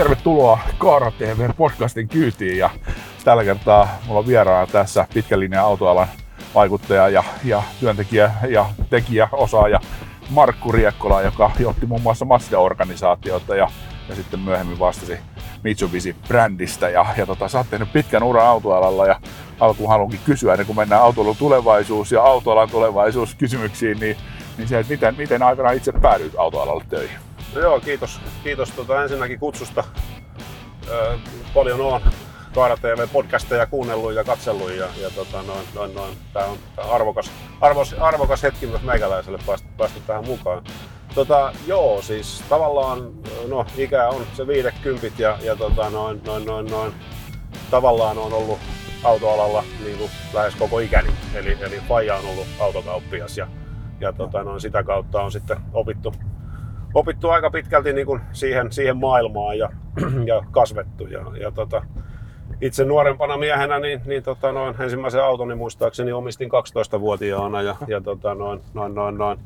[0.00, 2.70] tervetuloa Kaara TV podcastin kyytiin ja
[3.24, 6.08] tällä kertaa mulla on vieraana tässä pitkän autoalan
[6.54, 9.80] vaikuttaja ja, ja työntekijä ja tekijä, osaaja
[10.30, 13.68] Markku Riekkola, joka johti muun muassa Mazda-organisaatiota ja,
[14.08, 15.18] ja sitten myöhemmin vastasi
[15.62, 16.88] Mitsubishi-brändistä.
[16.88, 19.20] Ja, ja tota, sä oot tehnyt pitkän uran autoalalla ja
[19.60, 24.16] alkuun haluankin kysyä, ennen kuin mennään autolun tulevaisuus ja autoalan tulevaisuus kysymyksiin, niin,
[24.58, 27.29] niin se, että miten, miten aikana itse päädyit autoalalle töihin?
[27.54, 29.84] No joo, kiitos, kiitos tuota ensinnäkin kutsusta.
[30.88, 31.18] Öö,
[31.54, 32.00] paljon on
[32.54, 36.16] Kaara TV-podcasteja kuunnellut ja katsellut ja, ja tota, noin, noin, noin.
[36.32, 40.64] Tämä on, arvokas, arvos, arvokas hetki myös meikäläiselle päästä, päästä tähän mukaan.
[41.14, 43.12] Tota, joo, siis tavallaan,
[43.48, 46.94] no ikä on se viidekympit ja, ja tota, noin, noin, noin, noin,
[47.70, 48.58] tavallaan on ollut
[49.04, 51.10] autoalalla niin kuin lähes koko ikäni.
[51.34, 53.48] Eli, eli faija on ollut autokauppias ja,
[54.00, 56.14] ja tota, noin, sitä kautta on sitten opittu,
[56.94, 59.70] opittu aika pitkälti niin kuin siihen, siihen maailmaan ja,
[60.30, 61.06] ja kasvettu.
[61.06, 61.82] Ja, ja tota,
[62.60, 68.34] itse nuorempana miehenä niin, niin tota, noin, ensimmäisen autoni muistaakseni omistin 12-vuotiaana ja, ja tota,
[68.34, 69.38] noin, noin, noin, noin.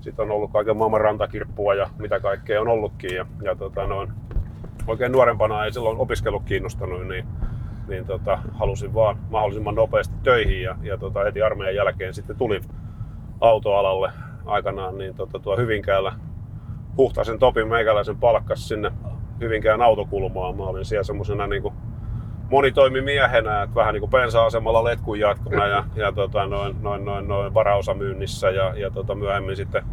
[0.00, 3.14] Sitten on ollut kaiken maailman rantakirppua ja mitä kaikkea on ollutkin.
[3.14, 4.12] Ja, ja tota, noin,
[4.86, 7.24] oikein nuorempana ei silloin opiskelu kiinnostanut, niin,
[7.88, 12.62] niin tota, halusin vaan mahdollisimman nopeasti töihin ja, ja tota, heti armeijan jälkeen sitten tulin
[13.40, 14.12] autoalalle
[14.46, 16.12] aikanaan niin tota, tuo Hyvinkäällä
[16.96, 18.92] Huhtaisen Topin meikäläisen palkkas sinne
[19.40, 20.56] Hyvinkään autokulmaan.
[20.56, 21.62] Mä olin siellä semmoisena niin
[22.50, 27.54] monitoimimiehenä, että vähän niin kuin bensa-asemalla letkun jatkona ja, ja tota, noin, noin, noin, noin
[27.54, 29.84] varaosamyynnissä ja, ja tota, myöhemmin sitten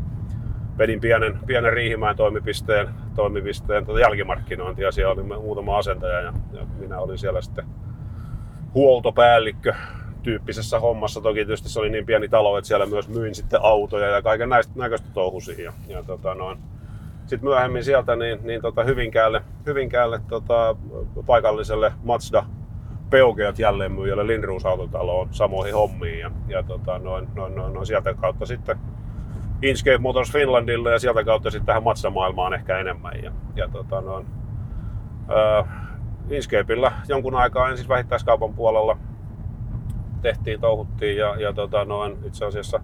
[0.78, 4.92] vedin pienen, pienen Riihimäen toimipisteen, toimipisteen tota jälkimarkkinointia.
[4.92, 7.66] Siellä oli muutama asentaja ja, ja minä olin siellä sitten
[8.74, 9.74] huoltopäällikkö
[10.24, 11.22] tyyppisessä hommassa.
[11.22, 14.50] Toki tietysti se oli niin pieni talo, että siellä myös myin sitten autoja ja kaiken
[14.50, 15.66] näistä näköistä touhusia.
[15.66, 16.58] Ja, ja tota noin,
[17.32, 20.76] sitten myöhemmin sieltä niin, niin tota Hyvinkäälle, Hyvinkäälle tota,
[21.26, 22.46] paikalliselle Mazda
[23.10, 28.46] Peugeot jälleenmyyjälle Lindroos autotaloon samoihin hommiin ja, ja tota, noin, noin, noin, noin, sieltä kautta
[28.46, 28.78] sitten
[29.62, 33.24] Inkscape Motors Finlandille ja sieltä kautta sitten tähän Mazda-maailmaan ehkä enemmän.
[33.24, 34.26] Ja, ja tota, noin,
[35.32, 35.68] äh,
[36.30, 38.98] Inkscapeilla jonkun aikaa ensin vähittäiskaupan puolella
[40.22, 42.80] tehtiin, touhuttiin ja, ja tota, noin, itse asiassa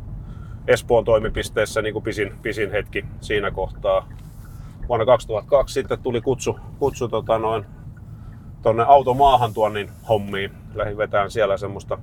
[0.68, 4.08] Espoon toimipisteessä niin kuin pisin, pisin hetki siinä kohtaa
[4.90, 7.66] vuonna 2002 sitten tuli kutsu, kutsu tota noin,
[8.62, 10.52] tonne automaahantuonnin hommiin.
[10.76, 11.98] Lähdin vetään siellä semmoista,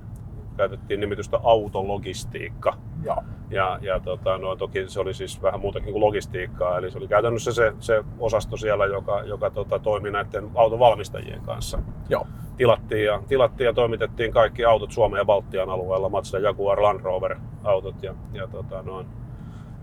[0.57, 2.77] käytettiin nimitystä autologistiikka.
[3.03, 3.17] Ja,
[3.49, 7.07] ja, ja tota, no, toki se oli siis vähän muutakin kuin logistiikkaa, eli se oli
[7.07, 11.79] käytännössä se, se osasto siellä, joka, joka tota, toimi näiden autovalmistajien kanssa.
[12.09, 12.27] Joo.
[12.57, 17.39] Tilattiin, ja, tilattiin ja toimitettiin kaikki autot Suomen ja Baltian alueella, Mazda, Jaguar, Land Rover
[17.63, 19.07] autot ja, ja tota, noin,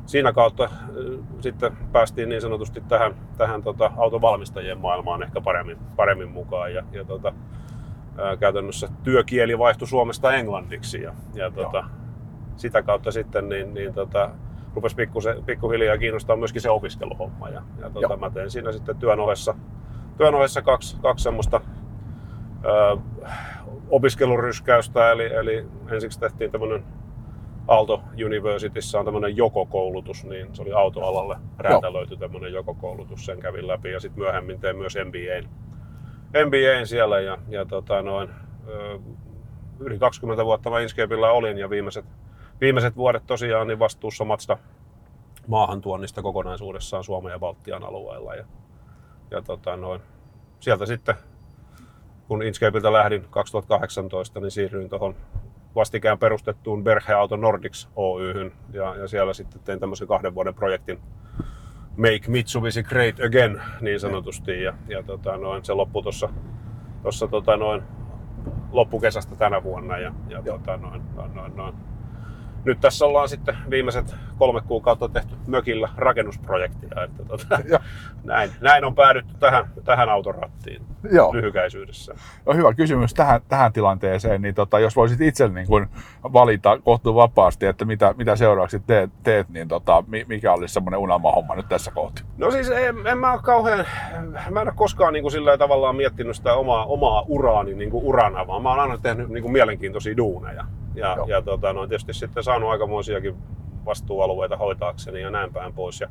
[0.06, 0.70] siinä kautta
[1.40, 6.74] sitten päästiin niin sanotusti tähän, tähän tota, autovalmistajien maailmaan ehkä paremmin, paremmin mukaan.
[6.74, 7.32] Ja, ja tota,
[8.18, 11.84] ää, käytännössä työkieli vaihtui Suomesta englanniksi ja, ja tota,
[12.56, 14.30] sitä kautta sitten niin, niin tota,
[14.74, 14.96] rupesi
[15.46, 17.48] pikkuhiljaa kiinnostaa myöskin se opiskeluhomma.
[17.48, 19.54] Ja, ja tota, mä tein siinä sitten työn ohessa,
[20.16, 21.60] työn ohessa kaksi, kaksi semmoista
[22.64, 22.96] ää,
[23.91, 26.84] opiskeluryskäystä, eli, eli ensiksi tehtiin tämmöinen
[27.68, 33.90] Aalto Universityssä on tämmöinen jokokoulutus, niin se oli autoalalle räätälöity tämmöinen jokokoulutus, sen kävin läpi
[33.90, 35.50] ja sitten myöhemmin tein myös MBAn,
[36.46, 38.30] MBAn siellä ja, ja tota noin,
[39.80, 42.04] yli 20 vuotta mä Inscapeilla olin ja viimeiset,
[42.60, 44.58] viimeiset vuodet tosiaan niin vastuussa Matsta
[45.46, 48.34] maahantuonnista kokonaisuudessaan Suomen ja Baltian alueella.
[48.34, 48.44] Ja,
[49.30, 50.00] ja tota noin,
[50.60, 51.14] sieltä sitten,
[52.28, 55.14] kun Inscapeilta lähdin 2018, niin siirryin tuohon
[55.75, 58.53] vastikään perustettuun Berhe Auto Nordics Oyhyn.
[58.72, 61.00] Ja, ja siellä sitten tein tämmöisen kahden vuoden projektin
[61.97, 64.62] Make Mitsubishi Great Again niin sanotusti.
[64.62, 67.83] Ja, ja tota, noin, se loppui tuossa tota, noin,
[68.72, 69.99] loppukesästä tänä vuonna.
[69.99, 71.75] Ja, ja tota, noin, noin, noin, noin
[72.64, 77.04] nyt tässä ollaan sitten viimeiset kolme kuukautta tehty mökillä rakennusprojektia.
[77.04, 77.59] Että tota,
[78.24, 80.82] näin, näin, on päädytty tähän, tähän autorattiin
[81.12, 81.32] Joo.
[81.34, 82.14] lyhykäisyydessä.
[82.47, 84.42] No, hyvä kysymys tähän, tähän tilanteeseen.
[84.42, 85.88] Niin tota, jos voisit itse niin kuin
[86.22, 91.56] valita kohtuu vapaasti, että mitä, mitä seuraavaksi teet, teet niin tota, mikä olisi semmoinen unelmahomma
[91.56, 92.22] nyt tässä kohti?
[92.38, 93.86] No siis en, en mä ole kauhean,
[94.50, 98.04] mä en ole koskaan niin kuin sillä tavallaan miettinyt sitä omaa, omaa uraani niin kuin
[98.04, 100.65] urana, vaan mä oon aina tehnyt niin kuin mielenkiintoisia duuneja.
[100.94, 103.36] Ja, ja tota, no, tietysti sitten saanut aikamoisiakin
[103.84, 106.00] vastuualueita hoitaakseni ja näin päin pois.
[106.00, 106.09] Ja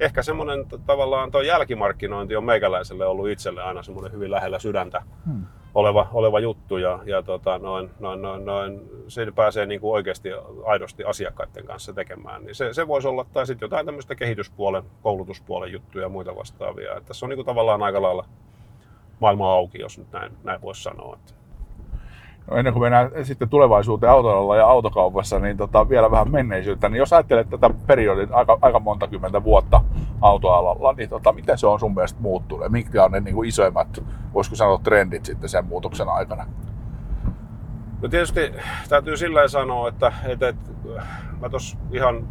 [0.00, 5.46] ehkä semmoinen tavallaan tuo jälkimarkkinointi on meikäläiselle ollut itselle aina semmoinen hyvin lähellä sydäntä hmm.
[5.74, 10.28] oleva, oleva juttu ja, ja tota, noin, noin, noin, noin, se pääsee niin kuin oikeasti
[10.66, 12.44] aidosti asiakkaiden kanssa tekemään.
[12.44, 16.96] Niin se, se voisi olla tai sitten jotain tämmöistä kehityspuolen, koulutuspuolen juttuja ja muita vastaavia.
[16.96, 18.24] Että tässä on niin kuin tavallaan aika lailla
[19.20, 21.14] maailma auki, jos nyt näin, näin voisi sanoa.
[21.16, 21.43] Että.
[22.50, 26.88] Ennen kuin mennään sitten tulevaisuuteen autolla ja autokaupassa, niin tota, vielä vähän menneisyyttä.
[26.88, 29.80] Niin jos ajattelet tätä periodin aika, aika monta kymmentä vuotta
[30.20, 32.68] autoalalla, niin tota, miten se on sun mielestä muuttunut?
[32.68, 34.04] Mitkä on ne niin kuin isoimmat,
[34.34, 36.46] voisiko sanoa, trendit sitten sen muutoksen aikana?
[38.02, 38.40] No tietysti
[38.88, 40.70] täytyy sillä sanoa, että, että, että
[41.40, 42.28] mä tuossa ihan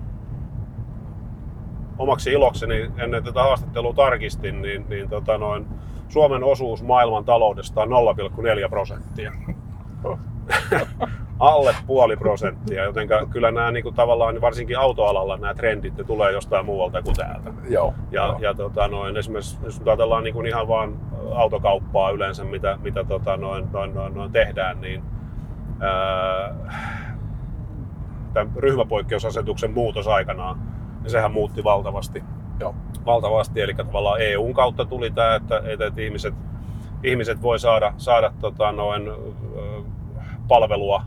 [1.98, 5.66] omaksi ilokseni ennen tätä haastattelua tarkistin, niin, niin tota noin,
[6.10, 9.32] Suomen osuus maailman taloudesta on 0,4 prosenttia.
[11.40, 16.32] Alle puoli prosenttia, joten kyllä nämä niin kuin tavallaan varsinkin autoalalla nämä trendit ne tulee
[16.32, 17.54] jostain muualta kuin täältä.
[17.70, 18.38] Joo, ja, joo.
[18.40, 21.00] ja tota noin, esimerkiksi jos ajatellaan niin kuin ihan vaan
[21.36, 25.04] autokauppaa yleensä, mitä, mitä tota noin, noin, noin, noin tehdään, niin
[25.80, 26.56] ää,
[28.34, 30.60] tämän ryhmäpoikkeusasetuksen muutos aikanaan,
[31.02, 32.24] niin sehän muutti valtavasti.
[32.60, 32.76] Joo.
[33.06, 33.62] valtavasti.
[33.62, 36.34] Eli tavallaan EUn kautta tuli tämä, että, että ihmiset,
[37.04, 39.12] ihmiset voi saada, saada tota noin,
[40.48, 41.04] palvelua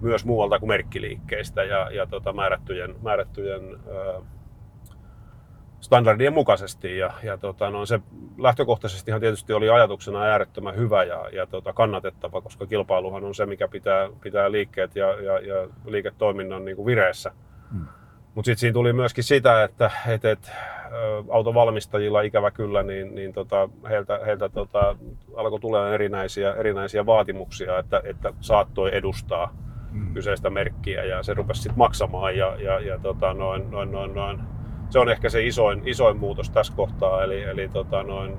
[0.00, 4.20] myös muualta kuin merkkiliikkeistä ja, ja tota, määrättyjen, määrättyjen ö,
[5.80, 6.98] standardien mukaisesti.
[6.98, 8.00] Ja, ja tota, no, se
[8.38, 13.68] lähtökohtaisesti tietysti oli ajatuksena äärettömän hyvä ja, ja tota, kannatettava, koska kilpailuhan on se, mikä
[13.68, 17.32] pitää, pitää liikkeet ja, ja, ja liiketoiminnan niin kuin vireessä.
[17.72, 17.86] Hmm.
[18.34, 20.52] Mutta sitten siinä tuli myöskin sitä, että et, et,
[21.30, 24.96] autovalmistajilla ikävä kyllä, niin, niin tota, heiltä, heiltä tota,
[25.36, 29.56] alkoi tulla erinäisiä, erinäisiä vaatimuksia, että, että saattoi edustaa
[29.92, 30.14] mm.
[30.14, 34.40] kyseistä merkkiä ja se rupesi sitten maksamaan ja, ja, ja tota, noin, noin, noin, noin.
[34.90, 37.24] se on ehkä se isoin, isoin muutos tässä kohtaa.
[37.24, 38.36] Eli, eli tota, noin,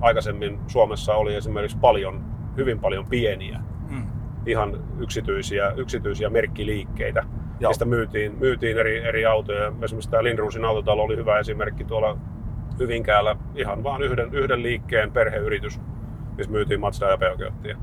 [0.00, 2.24] aikaisemmin Suomessa oli esimerkiksi paljon,
[2.56, 3.60] hyvin paljon pieniä,
[3.90, 4.06] mm.
[4.46, 7.24] ihan yksityisiä, yksityisiä merkkiliikkeitä,
[7.62, 7.70] Joo.
[7.70, 9.72] mistä myytiin, myytiin eri, eri autoja.
[9.82, 12.18] Esimerkiksi tämä Lindruusin autotalo oli hyvä esimerkki tuolla
[12.78, 13.36] Hyvinkäällä.
[13.54, 15.80] Ihan vain yhden, yhden liikkeen perheyritys,
[16.36, 17.76] missä myytiin Mazda ja Peugeotia.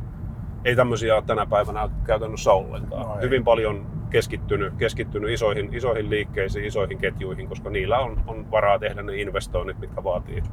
[0.66, 3.08] Ei tämmöisiä ole tänä päivänä käytännössä ollenkaan.
[3.08, 8.80] No Hyvin paljon keskittynyt, keskittynyt isoihin, isoihin liikkeisiin, isoihin ketjuihin, koska niillä on, on varaa
[8.80, 10.44] tehdä ne investoinnit, mitkä vaatii,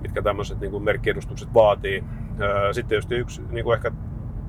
[0.00, 2.04] mitkä tämmöiset niin kuin merkkiedustukset vaatii.
[2.72, 3.90] Sitten tietysti yksi niin kuin ehkä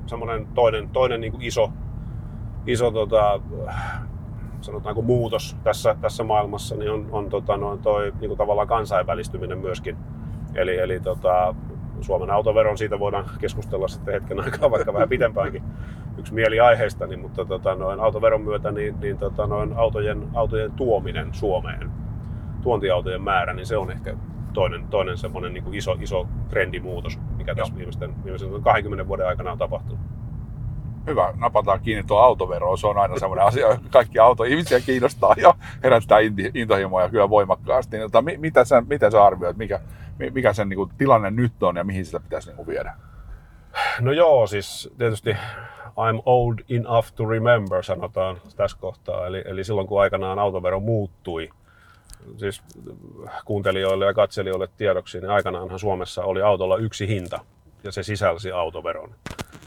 [0.06, 1.72] semmoinen toinen, toinen niin kuin iso
[2.68, 3.40] iso tota,
[4.62, 9.58] sanotaanko muutos tässä, tässä maailmassa niin on, on tota, noin toi niin kuin tavallaan kansainvälistyminen
[9.58, 9.98] myöskin.
[10.56, 11.56] Eli, eli tota,
[12.02, 15.64] Suomen autoveron, siitä voidaan keskustella sitten hetken aikaa vaikka vähän pitempäänkin.
[16.18, 20.72] Yksi mieli aiheesta, niin, mutta tota, noin autoveron myötä niin, niin tota, noin autojen, autojen
[20.72, 21.92] tuominen Suomeen,
[22.62, 24.18] tuontiautojen määrä, niin se on ehkä
[24.54, 29.52] toinen, toinen semmoinen niin kuin iso, iso trendimuutos, mikä tässä viimeisten, viimeisten 20 vuoden aikana
[29.52, 30.11] on tapahtunut
[31.08, 32.78] hyvä, napataan kiinni tuo autoveroon.
[32.78, 35.54] Se on aina semmoinen asia, joka kaikki autoihmisiä kiinnostaa ja
[35.84, 36.20] herättää
[36.54, 37.98] intohimoja kyllä voimakkaasti.
[37.98, 39.80] Niin, tota, mitä, sä, mitä sä arvioit, mikä,
[40.34, 42.94] mikä sen niin kuin, tilanne nyt on ja mihin sitä pitäisi niin viedä?
[44.00, 45.38] No joo, siis tietysti
[45.88, 49.28] I'm old enough to remember, sanotaan tässä kohtaa.
[49.28, 51.50] Eli, eli silloin kun aikanaan autovero muuttui,
[52.38, 52.64] siis
[53.46, 57.40] kuuntelijoille ja katselijoille tiedoksi, niin aikanaanhan Suomessa oli autolla yksi hinta
[57.84, 59.16] ja se sisälsi autoveron.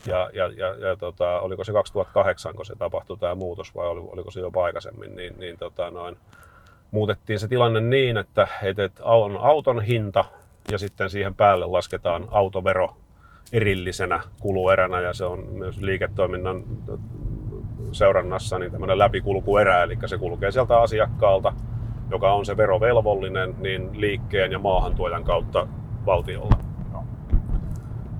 [0.06, 4.30] Ja, ja, ja, ja tota, oliko se 2008, kun se tapahtui tämä muutos vai oliko
[4.30, 6.16] se jopa aikaisemmin, niin, niin tota, noin,
[6.90, 10.24] muutettiin se tilanne niin, että, että on auton hinta
[10.70, 12.96] ja sitten siihen päälle lasketaan autovero
[13.52, 16.64] erillisenä kulueränä ja se on myös liiketoiminnan
[17.92, 21.52] seurannassa niin tämmöinen läpikulkuerä, eli se kulkee sieltä asiakkaalta,
[22.10, 25.68] joka on se verovelvollinen, niin liikkeen ja maahantuojan kautta
[26.06, 26.73] valtiolla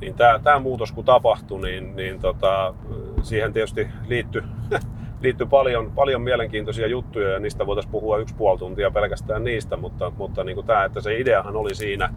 [0.05, 2.75] niin tämä, tämä muutos kun tapahtui, niin, niin tota,
[3.23, 4.43] siihen tietysti liittyi,
[5.23, 10.13] liittyi paljon, paljon mielenkiintoisia juttuja ja niistä voitaisiin puhua yksi puoli tuntia pelkästään niistä, mutta,
[10.17, 12.15] mutta niin kuin tämä, että se ideahan oli siinä,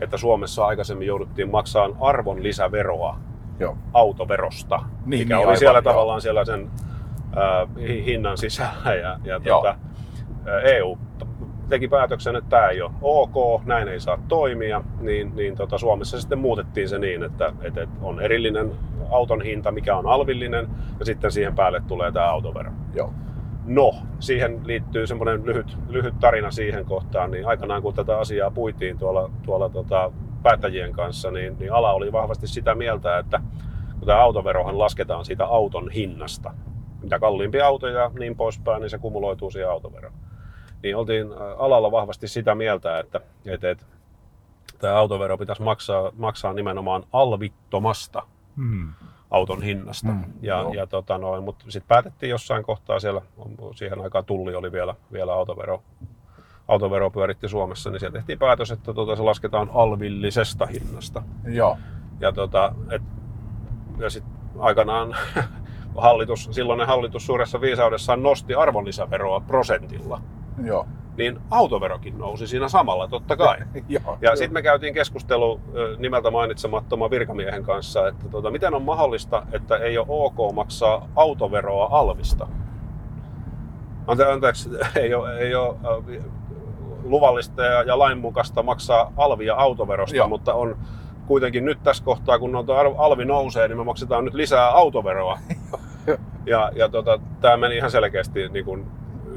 [0.00, 3.18] että Suomessa aikaisemmin jouduttiin maksamaan arvon lisäveroa
[3.60, 3.78] Joo.
[3.94, 5.82] autoverosta, niin, mikä niin, oli aivan, siellä jo.
[5.82, 6.70] tavallaan siellä sen
[7.36, 9.74] äh, hinnan sisällä ja, ja tuota,
[10.64, 10.98] EU
[11.68, 16.20] teki päätöksen, että tämä ei ole ok, näin ei saa toimia, niin, niin tota, Suomessa
[16.20, 18.70] sitten muutettiin se niin, että, että on erillinen
[19.10, 22.70] auton hinta, mikä on alvillinen, ja sitten siihen päälle tulee tämä autovero.
[22.94, 23.12] Joo.
[23.66, 28.98] No, siihen liittyy semmoinen lyhyt, lyhyt tarina siihen kohtaan, niin aikanaan kun tätä asiaa puitiin
[28.98, 33.40] tuolla, tuolla tota, päättäjien kanssa, niin, niin ala oli vahvasti sitä mieltä, että
[33.98, 36.54] kun tämä autoverohan lasketaan siitä auton hinnasta,
[37.02, 40.27] mitä kalliimpia autoja niin poispäin, niin se kumuloituu siihen autoveroon
[40.82, 41.26] niin oltiin
[41.58, 43.84] alalla vahvasti sitä mieltä, että, että, että
[44.78, 48.22] tämä autovero pitäisi maksaa, maksaa nimenomaan alvittomasta
[48.56, 48.92] hmm.
[49.30, 50.12] auton hinnasta.
[50.12, 53.22] Hmm, ja, ja tota noin, mutta sitten päätettiin jossain kohtaa siellä,
[53.74, 55.82] siihen aikaan tulli oli vielä, vielä autovero,
[56.68, 61.22] autovero pyöritti Suomessa, niin siellä tehtiin päätös, että tota, se lasketaan alvillisesta hinnasta.
[61.44, 61.78] Joo.
[62.20, 63.02] Ja, tota, et,
[63.98, 65.16] ja sitten aikanaan
[65.96, 70.20] hallitus, silloinen hallitus suuressa viisaudessaan nosti arvonlisäveroa prosentilla.
[70.64, 70.86] Joo.
[71.16, 73.56] Niin autoverokin nousi siinä samalla, totta kai.
[73.88, 74.18] Joo.
[74.20, 75.60] Ja sitten me käytiin keskustelu
[75.98, 81.88] nimeltä mainitsemattoman virkamiehen kanssa, että tota, miten on mahdollista, että ei ole ok maksaa autoveroa
[81.90, 82.48] alvista.
[84.06, 84.70] Ante, anteeksi,
[85.02, 85.76] ei ole, ei ole
[87.02, 90.28] luvallista ja, ja lainmukaista maksaa alvia autoverosta, Joo.
[90.28, 90.78] mutta on
[91.26, 95.38] kuitenkin nyt tässä kohtaa, kun noita alvi nousee, niin me maksetaan nyt lisää autoveroa.
[96.46, 98.86] ja ja tota, tämä meni ihan selkeästi niin kuin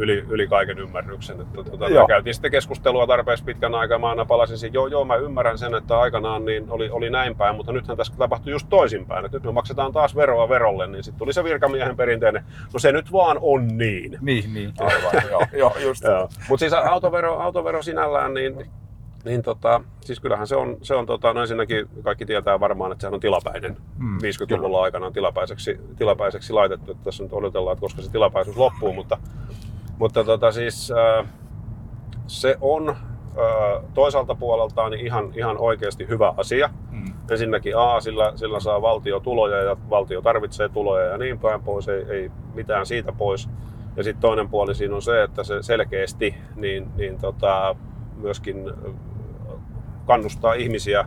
[0.01, 1.41] yli, yli kaiken ymmärryksen.
[1.41, 2.07] Että, tota, me Joo.
[2.07, 3.99] käytiin sitten keskustelua tarpeeksi pitkän aikaa.
[3.99, 7.35] Mä aina palasin siihen, joo, joo, mä ymmärrän sen, että aikanaan niin oli, oli näin
[7.35, 9.25] päin, mutta nythän tässä tapahtui just toisinpäin.
[9.25, 12.43] Että nyt me maksetaan taas veroa verolle, niin sitten tuli se virkamiehen perinteinen,
[12.73, 14.17] no se nyt vaan on niin.
[14.21, 15.23] Niin, niin, aivan.
[15.31, 16.03] joo, joo, just.
[16.49, 18.71] Mutta siis autovero, autovero sinällään, niin,
[19.25, 23.01] niin tota, siis kyllähän se on, se on tota, no ensinnäkin kaikki tietää varmaan, että
[23.01, 23.77] sehän on tilapäinen.
[23.97, 26.91] Mm, 50-luvulla aikanaan tilapäiseksi, tilapäiseksi laitettu.
[26.91, 29.17] Että tässä nyt odotellaan, että koska se tilapäisyys loppuu, mutta,
[30.01, 31.27] mutta tota, siis, äh,
[32.27, 32.95] se on äh,
[33.93, 36.69] toisaalta puoleltaan niin ihan, ihan oikeasti hyvä asia.
[36.91, 37.13] Mm.
[37.31, 41.87] Ensinnäkin A, sillä, sillä saa valtio tuloja ja valtio tarvitsee tuloja ja niin päin pois,
[41.87, 43.49] ei, ei mitään siitä pois.
[43.95, 47.75] Ja sitten toinen puoli siinä on se, että se selkeästi niin, niin tota,
[48.17, 48.91] myöskin ö,
[50.05, 51.05] kannustaa ihmisiä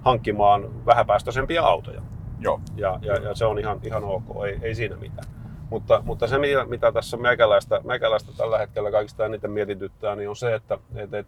[0.00, 2.02] hankkimaan vähäpäästöisempiä autoja.
[2.40, 2.60] Joo.
[2.76, 5.37] Ja, ja, ja se on ihan, ihan ok, ei, ei siinä mitään.
[5.70, 6.36] Mutta, mutta se,
[6.68, 11.26] mitä, tässä meikäläistä, meikäläistä tällä hetkellä kaikista eniten mietityttää, niin on se, että et, et,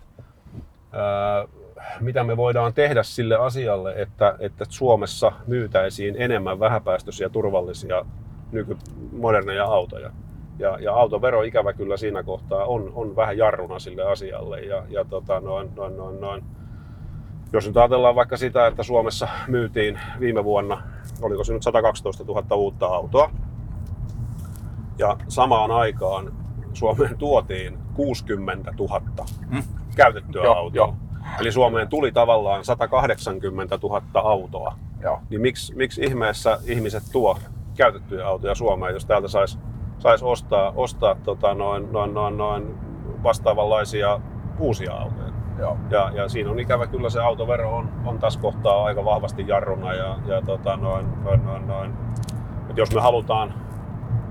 [0.92, 1.48] ää,
[2.00, 8.04] mitä me voidaan tehdä sille asialle, että, että Suomessa myytäisiin enemmän vähäpäästöisiä, turvallisia,
[8.52, 10.10] nykymoderneja autoja.
[10.58, 14.60] Ja, ja autovero ikävä kyllä siinä kohtaa on, on vähän jarruna sille asialle.
[14.60, 16.44] Ja, ja tota, noin, noin, noin, noin.
[17.52, 20.82] Jos nyt ajatellaan vaikka sitä, että Suomessa myytiin viime vuonna,
[21.22, 23.30] oliko se nyt 112 000 uutta autoa,
[25.00, 26.32] ja samaan aikaan
[26.72, 29.00] Suomeen tuotiin 60 000
[29.50, 29.62] Mm.
[29.96, 30.74] käytettyä Joo, autoa.
[30.74, 30.94] joo.
[31.40, 34.74] Eli Suomeen tuli tavallaan 180 000 autoa.
[35.02, 35.20] Joo.
[35.30, 37.38] Niin miksi, miksi ihmeessä ihmiset tuo
[37.76, 39.58] käytettyjä autoja Suomeen, jos täältä saisi
[39.98, 42.74] sais ostaa, ostaa tota noin, noin, noin, noin
[43.22, 44.20] vastaavanlaisia
[44.58, 45.30] uusia autoja?
[45.58, 45.76] Joo.
[45.90, 49.94] Ja, ja siinä on ikävä kyllä se autovero on, on tässä kohtaa aika vahvasti jarruna
[49.94, 51.92] ja, ja tota noin, noin, noin, noin.
[52.70, 53.54] Et jos me halutaan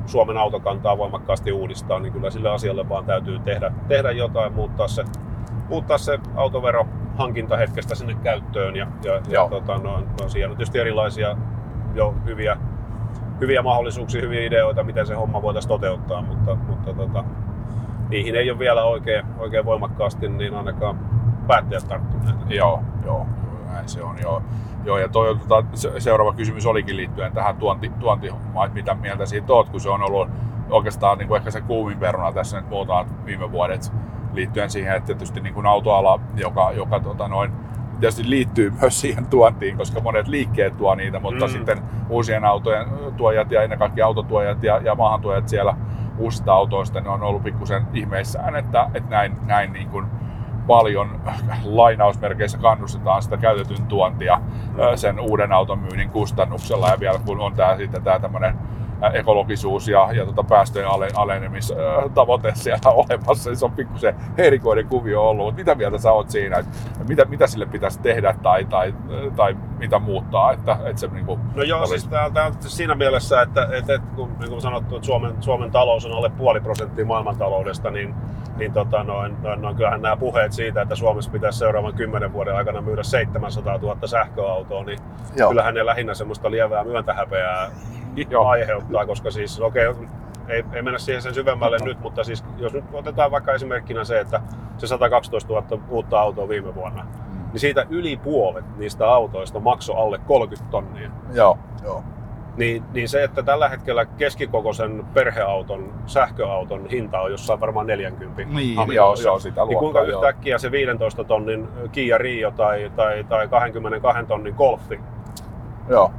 [0.09, 5.03] Suomen autokantaa voimakkaasti uudistaa, niin kyllä sille asialle vaan täytyy tehdä, tehdä jotain, muuttaa se,
[5.69, 6.87] muuttaa se autovero
[7.17, 8.75] hankintahetkestä sinne käyttöön.
[8.75, 11.37] Ja, ja, ja tota, no, no, siinä on tietysti erilaisia
[11.95, 12.57] jo hyviä,
[13.41, 17.23] hyviä mahdollisuuksia, hyviä ideoita, miten se homma voitaisiin toteuttaa, mutta, mutta tota,
[18.09, 20.99] niihin ei ole vielä oikein, oikein voimakkaasti niin ainakaan
[21.47, 22.35] päättäjät tarttuneet.
[22.49, 23.25] Joo, joo,
[23.73, 24.41] näin se on joo.
[24.85, 29.25] Joo, ja toi, tota, se- seuraava kysymys olikin liittyen tähän tuonti, tuontihommaan, että mitä mieltä
[29.25, 30.29] siitä oot, kun se on ollut
[30.69, 33.91] oikeastaan niin kuin ehkä se kuumin peruna tässä nyt muutamat viime vuodet
[34.33, 37.51] liittyen siihen, että tietysti niin kuin autoala, joka, joka tota noin,
[37.99, 41.51] tietysti liittyy myös siihen tuontiin, koska monet liikkeet tuo niitä, mutta mm.
[41.51, 45.75] sitten uusien autojen tuojat ja ennen kaikkea autotuojat ja, ja maahantuojat siellä
[46.17, 50.05] uusista autoista, ne on ollut pikkusen ihmeissään, että, että näin, näin niin kuin
[50.69, 51.21] paljon
[51.63, 54.41] lainausmerkeissä kannustetaan sitä käytetyn tuontia
[54.95, 56.89] sen uuden auton myynnin kustannuksella.
[56.89, 58.78] Ja vielä kun on tää sitten tää tämmönen ä,
[59.13, 65.29] ekologisuus ja, ja tota päästöjen ale, alenemistavoite siellä olemassa, niin se on pikkusen erikoinen kuvio
[65.29, 65.45] ollut.
[65.45, 66.71] Mutta mitä mieltä sä oot siinä, että
[67.07, 68.93] mitä, mitä sille pitäisi tehdä tai, tai,
[69.35, 72.95] tai mitä muuttaa, että, että se niinku No joo, olisi- siis tää, tää on siinä
[72.95, 76.59] mielessä, että et, et, kun, niin kuin sanottu, että Suomen, Suomen talous on alle puoli
[76.59, 78.15] prosenttia maailmantaloudesta, niin,
[78.57, 82.55] niin tota, noin, noin, noin, kyllähän nämä puheet siitä, että Suomessa pitäisi seuraavan kymmenen vuoden
[82.55, 84.99] aikana myydä 700 000 sähköautoa, niin
[85.35, 85.49] Joo.
[85.49, 87.71] kyllähän ne lähinnä semmoista lievää myöntähäpeää
[88.29, 88.47] Joo.
[88.49, 90.07] aiheuttaa, koska siis okei, okay,
[90.47, 94.19] ei, ei mennä siihen sen syvemmälle nyt, mutta siis jos nyt otetaan vaikka esimerkkinä se,
[94.19, 94.41] että
[94.77, 97.05] se 112 000 uutta autoa viime vuonna,
[97.51, 101.11] niin siitä yli puolet niistä autoista maksoi alle 30 tonnia.
[101.33, 102.03] Joo, joo.
[102.57, 108.75] Niin, niin se, että tällä hetkellä keskikokoisen perheauton, sähköauton hinta on jossain varmaan 40 Niin,
[108.93, 110.21] joo, joo, sitä niin kuinka luokkaa, joo.
[110.21, 114.99] yhtäkkiä se 15 tonnin Kia Rio tai, tai, tai 22 tonnin Golfi
[115.89, 116.11] Joo,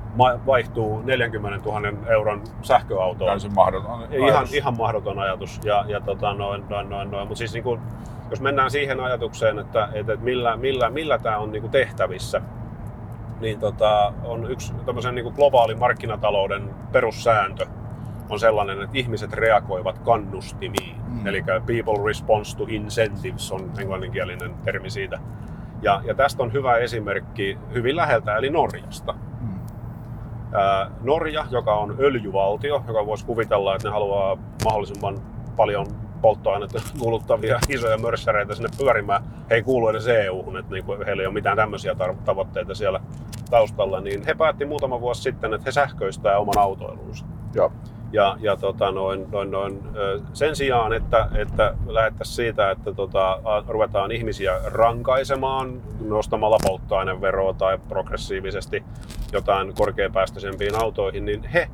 [0.47, 3.31] vaihtuu 40 000 euron sähköautoon?
[3.31, 4.09] täysin mahdoton.
[4.11, 4.55] Ihan, ajatus.
[4.55, 5.61] ihan mahdoton ajatus.
[5.65, 7.29] Ja, ja tota, noin, noin, noin, noin.
[7.29, 7.81] Mutta siis niin kuin,
[8.31, 12.43] jos mennään siihen ajatukseen, että, että millä, millä, millä tämä on niin kuin tehtävissä,
[13.41, 17.67] niin tota, on yksi tämmöisen niin kuin globaali markkinatalouden perussääntö
[18.31, 20.97] on sellainen, että ihmiset reagoivat kannustimiin.
[21.09, 21.27] Mm.
[21.27, 25.19] Eli people response to incentives on englanninkielinen termi siitä.
[25.83, 29.15] Ja, ja tästä on hyvä esimerkki hyvin läheltä, eli Norjasta.
[31.03, 35.19] Norja, joka on öljyvaltio, joka voisi kuvitella, että ne haluaa mahdollisimman
[35.57, 35.87] paljon
[36.23, 39.23] polttoainetta kuluttavia isoja mörssäreitä sinne pyörimään.
[39.51, 43.01] He ei kuulu edes EU-hun, että niin kuin heillä ei ole mitään tämmöisiä tavoitteita siellä
[43.51, 44.01] taustalla.
[44.01, 47.25] Niin he päätti muutama vuosi sitten, että he sähköistää oman autoilunsa.
[47.55, 47.73] Joo.
[48.13, 49.83] Ja, ja tota, noin, noin, noin,
[50.33, 58.85] sen sijaan, että, että lähdettäisiin siitä, että tota, ruvetaan ihmisiä rankaisemaan nostamalla polttoaineveroa tai progressiivisesti
[59.33, 61.69] jotain korkeapäästöisempiin autoihin, niin he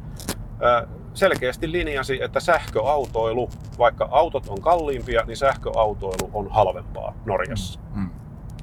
[1.14, 7.80] selkeästi linjasi, että sähköautoilu, vaikka autot on kalliimpia, niin sähköautoilu on halvempaa Norjassa.
[7.94, 8.10] Mm.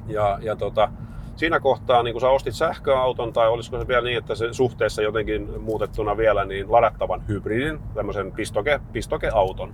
[0.08, 0.89] Ja, ja tota,
[1.36, 5.02] siinä kohtaa, niin kun sä ostit sähköauton, tai olisiko se vielä niin, että se suhteessa
[5.02, 9.74] jotenkin muutettuna vielä, niin ladattavan hybridin, tämmöisen pistoke, pistokeauton,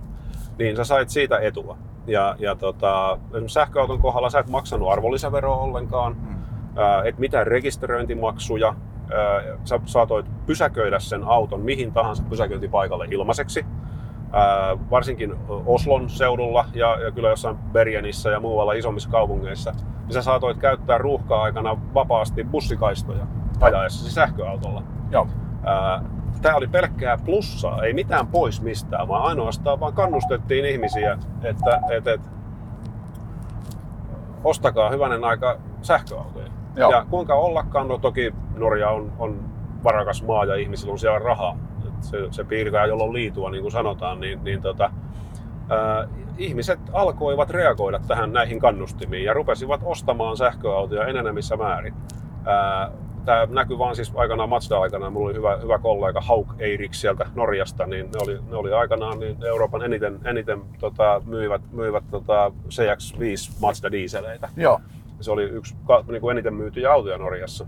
[0.58, 1.76] niin sä sait siitä etua.
[2.06, 6.36] Ja, ja tota, sähköauton kohdalla sä et maksanut arvonlisäveroa ollenkaan, mm.
[7.04, 8.74] et mitään rekisteröintimaksuja,
[9.64, 13.64] sä saatoit pysäköidä sen auton mihin tahansa pysäköintipaikalle ilmaiseksi.
[14.32, 15.34] Ää, varsinkin
[15.66, 20.98] Oslon seudulla ja, ja kyllä jossain Bergenissä ja muualla isommissa kaupungeissa, niin sä saatoit käyttää
[20.98, 23.26] ruuhka-aikana vapaasti bussikaistoja
[23.60, 24.82] ajaessasi sähköautolla.
[25.10, 25.26] Joo.
[26.42, 32.06] Tämä oli pelkkää plussaa, ei mitään pois mistään, vaan ainoastaan vaan kannustettiin ihmisiä, että et,
[32.06, 32.20] et,
[34.44, 36.46] ostakaa hyvänen aika sähköautoja.
[36.76, 36.90] Joo.
[36.90, 39.40] Ja kuinka ollakaan, no toki Norja on, on
[39.84, 41.56] varakas maa ja ihmisillä on siellä rahaa.
[42.00, 44.90] Se, se piirkää, jolla on liitua, niin kuin sanotaan, niin, niin tota,
[45.68, 51.94] ää, ihmiset alkoivat reagoida tähän näihin kannustimiin ja rupesivat ostamaan sähköautoja enenemissä määrin.
[52.46, 52.90] Ää,
[53.24, 55.10] tämä näkyy vaan siis aikanaan Mazda-aikana.
[55.10, 59.18] Mulla oli hyvä, hyvä kollega Hauk Eirik sieltä Norjasta, niin ne oli, ne oli aikanaan
[59.18, 64.48] niin Euroopan eniten, eniten tota, myivät, myivät tota CX-5 Mazda-diiseleitä.
[64.56, 64.80] Joo
[65.20, 65.76] se oli yksi
[66.10, 67.66] niin kuin eniten myytyjä autoja Norjassa.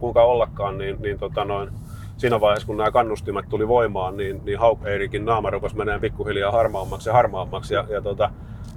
[0.00, 1.70] Kuinka ollakaan, niin, niin tota noin,
[2.18, 6.52] siinä vaiheessa, kun nämä kannustimet tuli voimaan, niin, niin Haup Eirikin naama rupesi menee pikkuhiljaa
[6.52, 7.74] harmaammaksi ja harmaammaksi.
[7.74, 8.30] Ja, ja tota,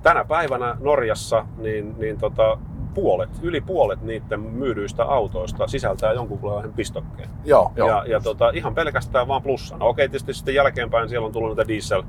[0.03, 2.57] tänä päivänä Norjassa niin, niin tota,
[2.93, 7.29] puolet, yli puolet niiden myydyistä autoista sisältää jonkunlaisen pistokkeen.
[7.45, 7.89] Joo, joo.
[7.89, 9.85] Ja, ja tota, ihan pelkästään vaan plussana.
[9.85, 12.03] Okei, tietysti sitten jälkeenpäin siellä on tullut näitä diesel,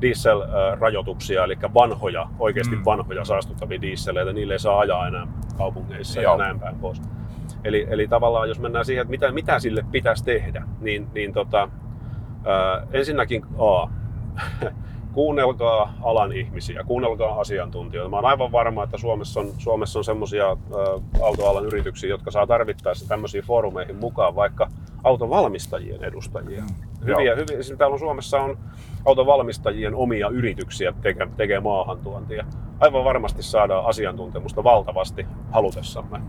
[0.00, 2.84] diesel-rajoituksia, eli vanhoja, oikeasti mm.
[2.84, 6.32] vanhoja saastuttavia dieseleitä, niille ei saa ajaa enää kaupungeissa Joo.
[6.32, 7.02] ja näin päin pois.
[7.64, 11.68] Eli, eli tavallaan jos mennään siihen, että mitä, mitä sille pitäisi tehdä, niin, niin tota,
[12.44, 13.88] ää, ensinnäkin A,
[15.14, 18.10] kuunnelkaa alan ihmisiä, kuunnelkaa asiantuntijoita.
[18.10, 20.56] Mä oon aivan varma, että Suomessa on, Suomessa on semmoisia
[21.22, 24.68] autoalan yrityksiä, jotka saa tarvittaessa tämmöisiin foorumeihin mukaan, vaikka
[25.04, 26.60] autovalmistajien edustajia.
[26.60, 26.66] Mm.
[27.00, 28.58] Hyviä, hyviä, esimerkiksi täällä on Suomessa on
[29.04, 32.44] autovalmistajien omia yrityksiä tekee, tekee maahantuontia.
[32.80, 36.20] Aivan varmasti saadaan asiantuntemusta valtavasti halutessamme.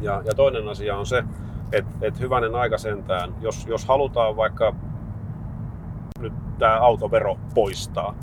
[0.00, 1.24] Ja, ja toinen asia on se,
[1.72, 4.74] että et hyvänen aika sentään, jos, jos halutaan vaikka
[6.18, 8.14] nyt tämä autovero poistaa,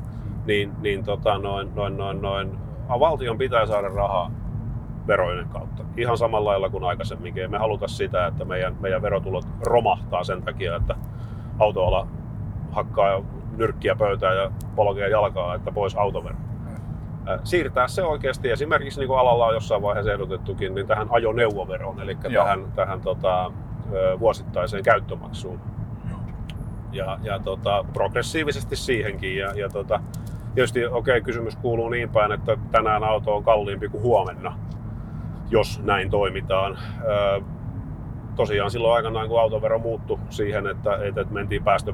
[0.46, 2.60] niin, niin tota noin, noin, noin, noin,
[3.00, 4.32] valtion pitää saada rahaa
[5.08, 5.84] verojen kautta.
[5.98, 7.44] Ihan samalla lailla kuin aikaisemminkin.
[7.44, 10.96] Emme haluta sitä, että meidän, meidän verotulot romahtaa sen takia, että
[11.60, 12.08] autoala
[12.72, 13.22] hakkaa
[13.58, 16.36] nyrkkiä pöytään ja polkee jalkaa, että pois autovero.
[17.44, 22.18] Siirtää se oikeasti esimerkiksi niin kuin alalla on jossain vaiheessa ehdotettukin, niin tähän ajoneuvoveroon, eli
[22.30, 22.44] Joo.
[22.44, 23.52] tähän, tähän tota,
[24.20, 25.60] vuosittaiseen käyttömaksuun.
[26.92, 29.38] Ja, ja tota, progressiivisesti siihenkin.
[29.38, 30.00] Ja, ja tota,
[30.56, 34.58] tietysti okei, okay, kysymys kuuluu niin päin, että tänään auto on kalliimpi kuin huomenna,
[35.50, 36.78] jos näin toimitaan.
[38.36, 41.94] tosiaan silloin aikanaan, kun autovero muuttui siihen, että, että mentiin päästö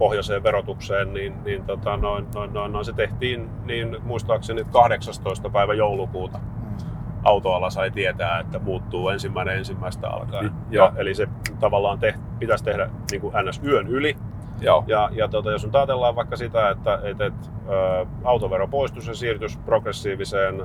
[0.00, 5.50] pohjoiseen verotukseen, niin, niin tota, noin, noin, noin, noin, se tehtiin niin muistaakseni 18.
[5.50, 6.38] päivä joulukuuta.
[6.38, 6.76] Mm.
[7.24, 10.44] Autoala sai tietää, että muuttuu ensimmäinen ensimmäistä alkaen.
[10.44, 11.28] Mm, ja, eli se
[11.60, 14.16] tavallaan te, pitäisi tehdä niin kuin NS yön yli.
[14.60, 14.84] Joo.
[14.86, 19.14] Ja, ja tota, jos nyt ajatellaan vaikka sitä, että et, et, ä, autovero poistuisi ja
[19.14, 20.64] siirtyisi progressiiviseen ä,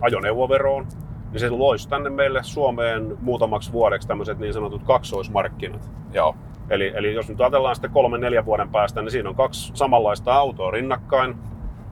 [0.00, 0.86] ajoneuvoveroon,
[1.32, 5.90] niin se loisi tänne meille Suomeen muutamaksi vuodeksi tämmöiset niin sanotut kaksoismarkkinat.
[6.12, 6.36] Joo.
[6.70, 10.34] Eli, eli jos nyt ajatellaan sitten kolmen, neljän vuoden päästä, niin siinä on kaksi samanlaista
[10.34, 11.34] autoa rinnakkain.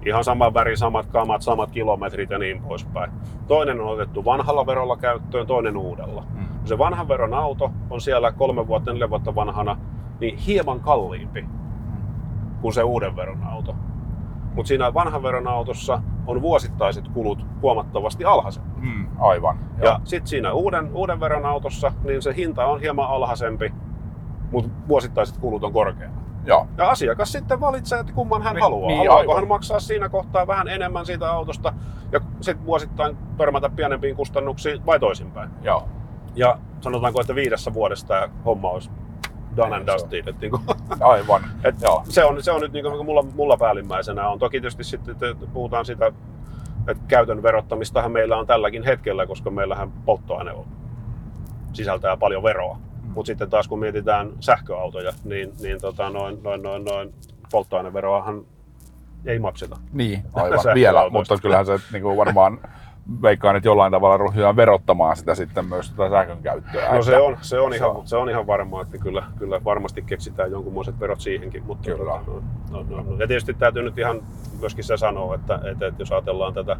[0.06, 3.10] Ihan sama väri, samat kamat, samat kilometrit ja niin poispäin.
[3.48, 6.24] Toinen on otettu vanhalla verolla käyttöön, toinen uudella.
[6.34, 6.46] Mm.
[6.64, 9.78] Se vanhan veron auto on siellä kolme vuotta, neljä vuotta vanhana,
[10.20, 11.46] niin hieman kalliimpi
[12.60, 13.74] kuin se uuden veron auto.
[14.54, 18.76] Mutta siinä vanhan veron autossa on vuosittaiset kulut huomattavasti alhaisemmat.
[18.76, 19.58] Mm, aivan.
[19.82, 23.72] Ja sitten siinä uuden, uuden veron autossa, niin se hinta on hieman alhaisempi,
[24.52, 26.22] mutta vuosittaiset kulut on korkeammat.
[26.44, 26.66] Joo.
[26.78, 28.88] Ja asiakas sitten valitsee, että kumman hän Niin, haluaa.
[28.88, 29.36] niin, Haluaako aivan.
[29.36, 31.72] hän maksaa siinä kohtaa vähän enemmän siitä autosta
[32.12, 35.50] ja sitten vuosittain törmätä pienempiin kustannuksiin vai toisinpäin.
[35.62, 35.88] Joo.
[36.34, 38.90] Ja sanotaanko, että viidessä vuodessa tämä homma olisi
[39.56, 40.28] done and dusted.
[40.28, 40.60] Et niinku,
[41.00, 41.42] Aivan.
[41.64, 42.02] et Joo.
[42.08, 44.38] se, on, se on nyt niinku mulla, mulla päällimmäisenä on.
[44.38, 46.06] Toki tietysti sitten että puhutaan sitä,
[46.88, 50.64] että käytön verottamistahan meillä on tälläkin hetkellä, koska meillähän polttoaine on,
[51.72, 52.78] sisältää paljon veroa.
[53.14, 57.14] Mutta sitten taas kun mietitään sähköautoja, niin, niin tota, noin, noin, noin, noin
[57.50, 58.44] polttoaineveroahan
[59.26, 59.76] ei makseta.
[59.92, 62.58] Niin, aivan vielä, mutta kyllähän se niin kuin varmaan
[63.22, 66.94] veikkaan, että jollain tavalla ryhdytään verottamaan sitä sitten myös sitä sähkön käyttöä.
[66.94, 68.06] No se on, se on, se ihan, on.
[68.06, 71.64] se on ihan varmaa, että kyllä, kyllä varmasti keksitään jonkunmoiset verot siihenkin.
[71.64, 72.20] Mutta Kyllä.
[72.26, 73.16] no, no, no, no.
[73.18, 74.22] Ja tietysti täytyy nyt ihan
[74.60, 76.76] myöskin se sanoa, että, että, että jos ajatellaan tätä,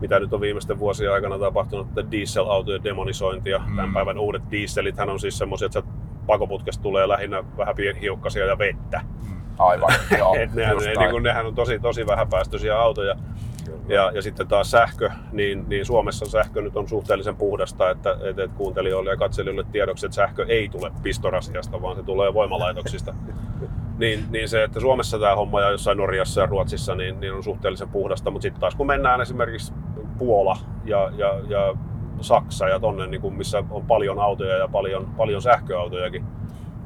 [0.00, 3.58] mitä nyt on viimeisten vuosien aikana tapahtunut, tätä dieselautojen demonisointia.
[3.58, 3.76] Mm.
[3.76, 5.82] Tämän päivän uudet dieselithän on siis semmoisia, että
[6.26, 9.00] pakoputkesta tulee lähinnä vähän pienhiukkasia ja vettä.
[9.28, 13.14] Mm, Aivan, joo, Et nehän, ne, niin kuin, nehän on tosi, tosi vähäpäästöisiä autoja.
[13.88, 18.44] Ja, ja sitten taas sähkö, niin, niin Suomessa sähkö nyt on suhteellisen puhdasta, että, että,
[18.44, 23.14] että kuuntelijoille ja katselijoille tiedoksi, että sähkö ei tule pistorasiasta, vaan se tulee voimalaitoksista.
[23.98, 27.44] niin, niin se, että Suomessa tämä homma ja jossain Norjassa ja Ruotsissa niin, niin on
[27.44, 29.72] suhteellisen puhdasta, mutta sitten taas kun mennään esimerkiksi
[30.18, 31.74] Puola ja, ja, ja
[32.20, 36.24] Saksa ja tonne, niin kuin missä on paljon autoja ja paljon, paljon sähköautojakin,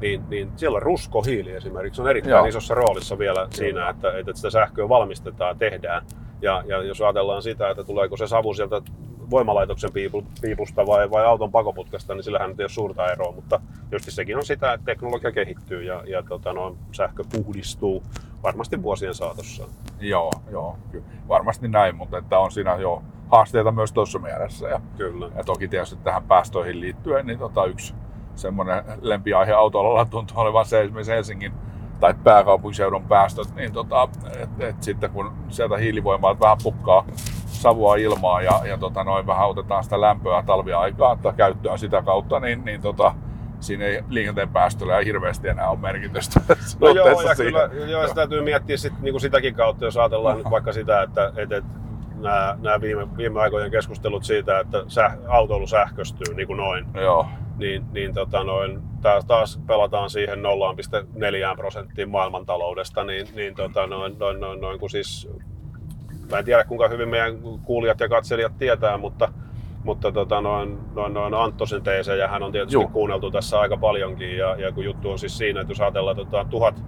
[0.01, 2.45] niin, niin siellä ruskohiili esimerkiksi on erittäin Joo.
[2.45, 6.05] isossa roolissa vielä siinä, että, että sitä sähköä valmistetaan, tehdään.
[6.41, 8.81] Ja, ja jos ajatellaan sitä, että tuleeko se savu sieltä
[9.29, 14.11] voimalaitoksen piipu, piipusta vai, vai auton pakoputkasta, niin sillähän ei ole suurta eroa, mutta tietysti
[14.11, 18.03] sekin on sitä, että teknologia kehittyy ja, ja tota, no, sähkö puhdistuu
[18.43, 19.67] varmasti vuosien saatossa.
[19.99, 21.05] Joo, joo, kyllä.
[21.27, 24.67] varmasti näin, mutta että on siinä jo haasteita myös tuossa mielessä.
[24.67, 25.29] Ja, Kyllä.
[25.35, 27.95] ja toki tietysti tähän päästöihin liittyen, niin tota yksi
[28.35, 31.53] semmoinen lempiaihe autoalalla tuntuu olevan se esimerkiksi Helsingin
[31.99, 34.09] tai pääkaupunkiseudun päästöt, niin tota,
[34.39, 37.05] et, et sitten kun sieltä hiilivoimaa vähän pukkaa
[37.63, 42.39] savua ilmaa ja, ja tota, noin vähän otetaan sitä lämpöä talviaikaa että käyttöön sitä kautta,
[42.39, 43.15] niin, niin tota,
[43.59, 46.41] siinä ei liikenteen päästöllä ei hirveästi enää ole merkitystä.
[46.79, 47.53] No joo, ja siihen.
[47.53, 51.01] kyllä joo, se täytyy miettiä sit, niin kuin sitäkin kautta, jos ajatellaan nyt vaikka sitä,
[51.01, 51.69] että, että, että
[52.15, 57.27] nämä, nämä viime, viime aikojen keskustelut siitä, että säh, autoilu sähköstyy niin kuin noin, Joo,
[57.57, 64.19] niin, niin tota noin, taas, taas pelataan siihen 0,4 prosenttiin maailmantaloudesta, niin, niin tota noin,
[64.19, 65.29] noin, noin, noin, kun siis,
[66.33, 69.33] mä en tiedä kuinka hyvin meidän kuulijat ja katselijat tietää, mutta,
[69.83, 72.75] mutta tota noin, noin, noin Anttosen teesejä hän on tietysti.
[72.75, 72.91] Juh.
[72.91, 76.45] kuunneltu tässä aika paljonkin, ja, ja kun juttu on siis siinä, että jos ajatellaan tota,
[76.49, 76.83] tuhat,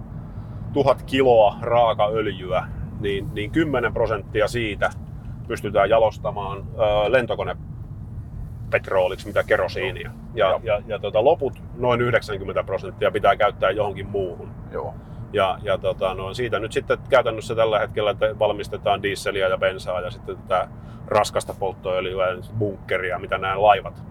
[0.72, 2.66] tuhat kiloa raakaöljyä,
[3.00, 4.90] niin, niin 10 prosenttia siitä
[5.48, 7.56] pystytään jalostamaan ö, lentokone
[8.70, 10.10] petrooliksi, mitä kerosiinia.
[10.34, 10.60] Ja, Joo.
[10.62, 14.48] ja, ja tota, loput, noin 90 prosenttia, pitää käyttää johonkin muuhun.
[14.72, 14.94] joo.
[15.36, 20.00] Ja, ja tota, no, siitä nyt sitten käytännössä tällä hetkellä että valmistetaan dieseliä ja bensaa
[20.00, 20.68] ja sitten tätä
[21.08, 24.02] raskasta polttoöljyä ja bunkkeria, mitä nämä laivat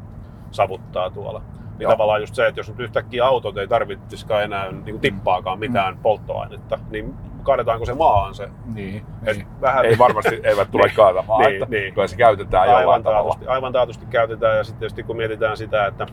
[0.51, 1.39] savuttaa tuolla.
[1.39, 1.91] Niin Joo.
[1.91, 5.97] tavallaan just se, että jos nyt yhtäkkiä autot ei tarvitsisikaan enää niin kuin tippaakaan mitään
[5.97, 8.49] polttoainetta, niin kaadetaanko se maahan se?
[8.73, 9.47] Niin, Et niin.
[9.61, 11.93] vähän- Ei varmasti eivät tule Niin, kaatamaan, niin, että niin.
[11.93, 13.21] kyllä se käytetään jollain aivan tavalla.
[13.23, 16.07] taatusti, aivan taatusti käytetään ja sitten tietysti kun mietitään sitä, että,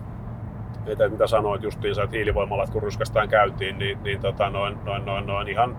[0.86, 5.26] että mitä sanoit justiinsa, että hiilivoimalat kun ryskaistaan käyntiin, niin, niin tota, noin, noin, noin,
[5.26, 5.76] noin, ihan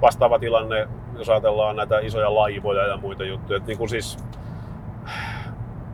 [0.00, 3.56] vastaava tilanne, jos ajatellaan näitä isoja laivoja ja muita juttuja.
[3.56, 4.18] Että niin kuin siis,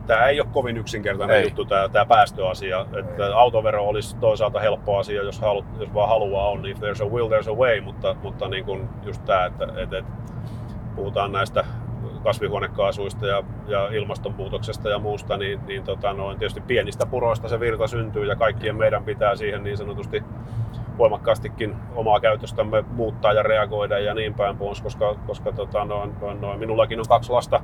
[0.07, 1.43] tämä ei ole kovin yksinkertainen Ei.
[1.43, 2.85] juttu tämä, tämä päästöasia.
[2.99, 6.65] Että autovero olisi toisaalta helppo asia, jos, halu, jos vaan haluaa on.
[6.65, 7.81] If there's a will, there's a way.
[7.81, 10.11] Mutta, mutta niin kuin just tämä, että, että, että
[10.95, 11.65] puhutaan näistä
[12.23, 17.87] kasvihuonekaasuista ja, ja ilmastonmuutoksesta ja muusta, niin, niin tota, noin, tietysti pienistä puroista se virta
[17.87, 20.23] syntyy ja kaikkien meidän pitää siihen niin sanotusti
[20.97, 26.41] voimakkaastikin omaa käytöstämme muuttaa ja reagoida ja niin päin pois, koska, koska tota, noin, noin,
[26.41, 27.61] noin, minullakin on kaksi lasta.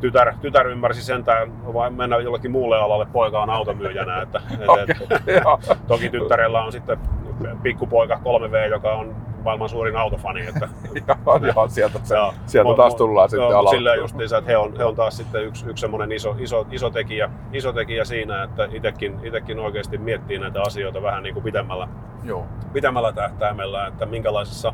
[0.00, 4.22] Tytär, tytär ymmärsi sentään vain mennä jollekin muulle alalle, poika on automyyjänä.
[4.22, 4.90] Että, et,
[5.26, 5.60] et, Joo.
[5.88, 6.98] toki tyttärellä on sitten
[7.62, 10.46] pikkupoika 3V, joka on maailman suurin autofani.
[10.46, 10.68] Että,
[11.26, 12.34] Joo, joo, sieltä, se, Joo.
[12.46, 13.76] sieltä Mut- taas mut- tullaan sitten joo, mut alalta.
[13.76, 16.90] Silleen justiinsa, että he on, he on taas sitten yksi, yksi semmoinen iso, iso, iso,
[16.90, 21.88] tekijä, iso tekijä siinä, että itekin, itekin oikeasti miettii näitä asioita vähän niin kuin pitemmällä,
[22.24, 22.46] Joo.
[22.72, 24.72] pitemmällä tähtäimellä, että minkälaisessa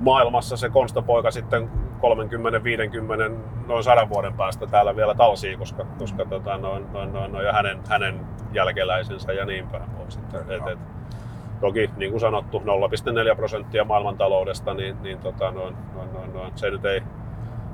[0.00, 1.70] maailmassa se konstapoika sitten
[2.00, 3.30] 30, 50,
[3.66, 7.52] noin 100 vuoden päästä täällä vielä talsii, koska, koska tota, noin, noin, noin, noin, ja
[7.52, 8.20] hänen, hänen
[8.52, 10.16] jälkeläisensä ja niin päin pois.
[10.16, 10.78] Että, et, et,
[11.60, 16.70] toki, niin kuin sanottu, 0,4 prosenttia maailmantaloudesta, niin, niin tota, noin, noin, noin, noin, se
[16.70, 17.02] nyt ei,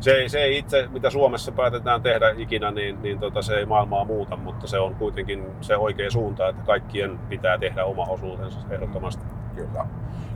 [0.00, 3.66] se ei, se ei itse, mitä Suomessa päätetään tehdä ikinä, niin, niin tota, se ei
[3.66, 8.60] maailmaa muuta, mutta se on kuitenkin se oikea suunta, että kaikkien pitää tehdä oma osuutensa
[8.70, 9.24] ehdottomasti.
[9.54, 9.86] Kyllä.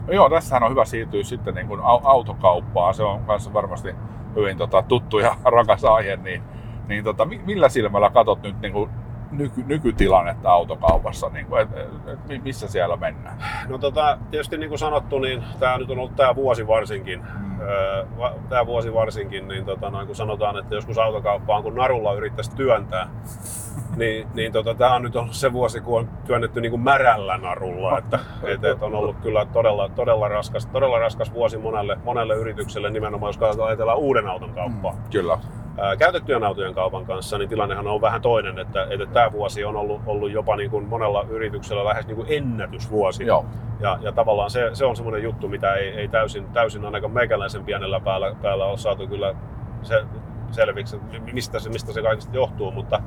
[0.07, 2.93] No joo, tässähän on hyvä siirtyä sitten niin kuin au- autokauppaan.
[2.93, 3.95] Se on kanssa varmasti
[4.35, 6.15] hyvin tota, tuttu ja rakas aihe.
[6.15, 6.43] Niin,
[6.87, 8.89] niin tota, mi- millä silmällä katot nyt niin kuin
[9.31, 11.29] nyky- nykytilannetta autokaupassa?
[11.29, 11.87] Niin kuin, et, et,
[12.29, 13.37] et, missä siellä mennään?
[13.69, 17.21] No tota, tietysti niin kuin sanottu, niin tämä nyt on ollut tämä vuosi varsinkin.
[17.39, 17.61] Mm.
[17.61, 18.05] Öö,
[18.49, 23.07] Tämä vuosi varsinkin, niin tota, noin, kun sanotaan, että joskus autokauppaan kun narulla yrittäisi työntää,
[23.95, 27.37] niin, niin tota, tämä on nyt ollut se vuosi, kun on työnnetty niin kuin märällä
[27.37, 27.97] narulla.
[28.01, 32.89] Että, et, et on ollut kyllä todella, todella, raskas, todella raskas vuosi monelle, monelle yritykselle,
[32.89, 34.95] nimenomaan jos ajatellaan uuden auton kauppaa.
[35.11, 35.37] Kyllä.
[35.77, 39.75] Ää, käytettyjen autojen kaupan kanssa, niin tilannehan on vähän toinen, että, että tämä vuosi on
[39.75, 43.25] ollut, ollut jopa niin kuin monella yrityksellä lähes niin kuin ennätysvuosi.
[43.25, 43.45] Joo.
[43.79, 47.65] Ja, ja tavallaan se, se on semmoinen juttu, mitä ei, ei täysin, täysin ainakaan meikäläisen
[47.65, 49.35] pienellä päällä, päällä ole saatu kyllä
[49.81, 50.05] se,
[50.51, 50.99] selviksi,
[51.33, 53.01] mistä se, mistä se kaikista johtuu, mutta,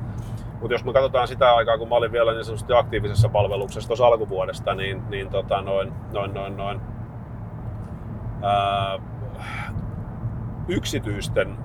[0.59, 4.07] mutta jos me katsotaan sitä aikaa, kun mä olin vielä niin sanotusti aktiivisessa palveluksessa tuossa
[4.07, 6.81] alkuvuodesta, niin, niin tota noin, noin, noin, noin
[8.41, 8.99] ää,
[10.67, 11.57] yksityisten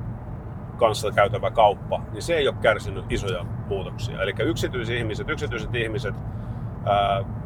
[0.81, 4.23] kanssa käytävä kauppa, niin se ei ole kärsinyt isoja muutoksia.
[4.23, 6.15] Eli yksityisihmiset, yksityiset ihmiset,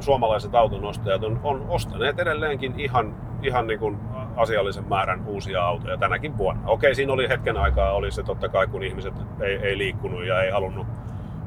[0.01, 3.99] suomalaiset autonostajat on, on ostaneet edelleenkin ihan, ihan niin kuin
[4.37, 6.63] asiallisen määrän uusia autoja tänäkin vuonna.
[6.67, 10.43] Okei, siinä oli hetken aikaa, oli se totta kai, kun ihmiset ei, ei liikkunut ja
[10.43, 10.87] ei halunnut,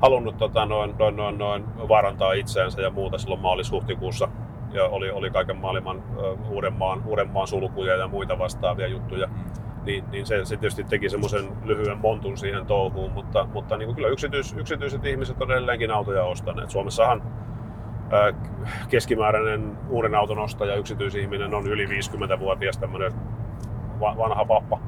[0.01, 4.29] halunnut tota, noin, noin, noin, noin vaarantaa itseänsä ja muuta silloin maalis-huhtikuussa.
[4.71, 9.27] Ja oli, oli kaiken maailman uh, Uudenmaan, Uudenmaan sulkuja ja muita vastaavia juttuja
[9.87, 13.95] niin, niin se, se tietysti teki semmoisen lyhyen montun siihen touhuun, mutta, mutta niin kuin
[13.95, 16.69] kyllä yksityis, yksityiset ihmiset on edelleenkin autoja ostaneet.
[16.69, 17.21] Suomessahan
[18.11, 18.33] ää,
[18.89, 23.13] keskimääräinen uuden auton ostaja, yksityisihminen on yli 50-vuotias tämmöinen
[23.99, 24.79] va, vanha pappa.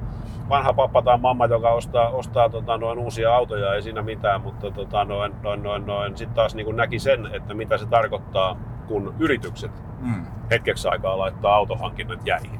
[0.49, 4.71] Vanha pappa tai mamma, joka ostaa, ostaa tota, noin uusia autoja, ei siinä mitään, mutta
[4.71, 6.17] tota, noin, noin, noin, noin.
[6.17, 8.57] sitten taas niin näki sen, että mitä se tarkoittaa,
[8.87, 10.25] kun yritykset Mm.
[10.51, 12.59] hetkeksi aikaa laittaa autohankinnat jäihin.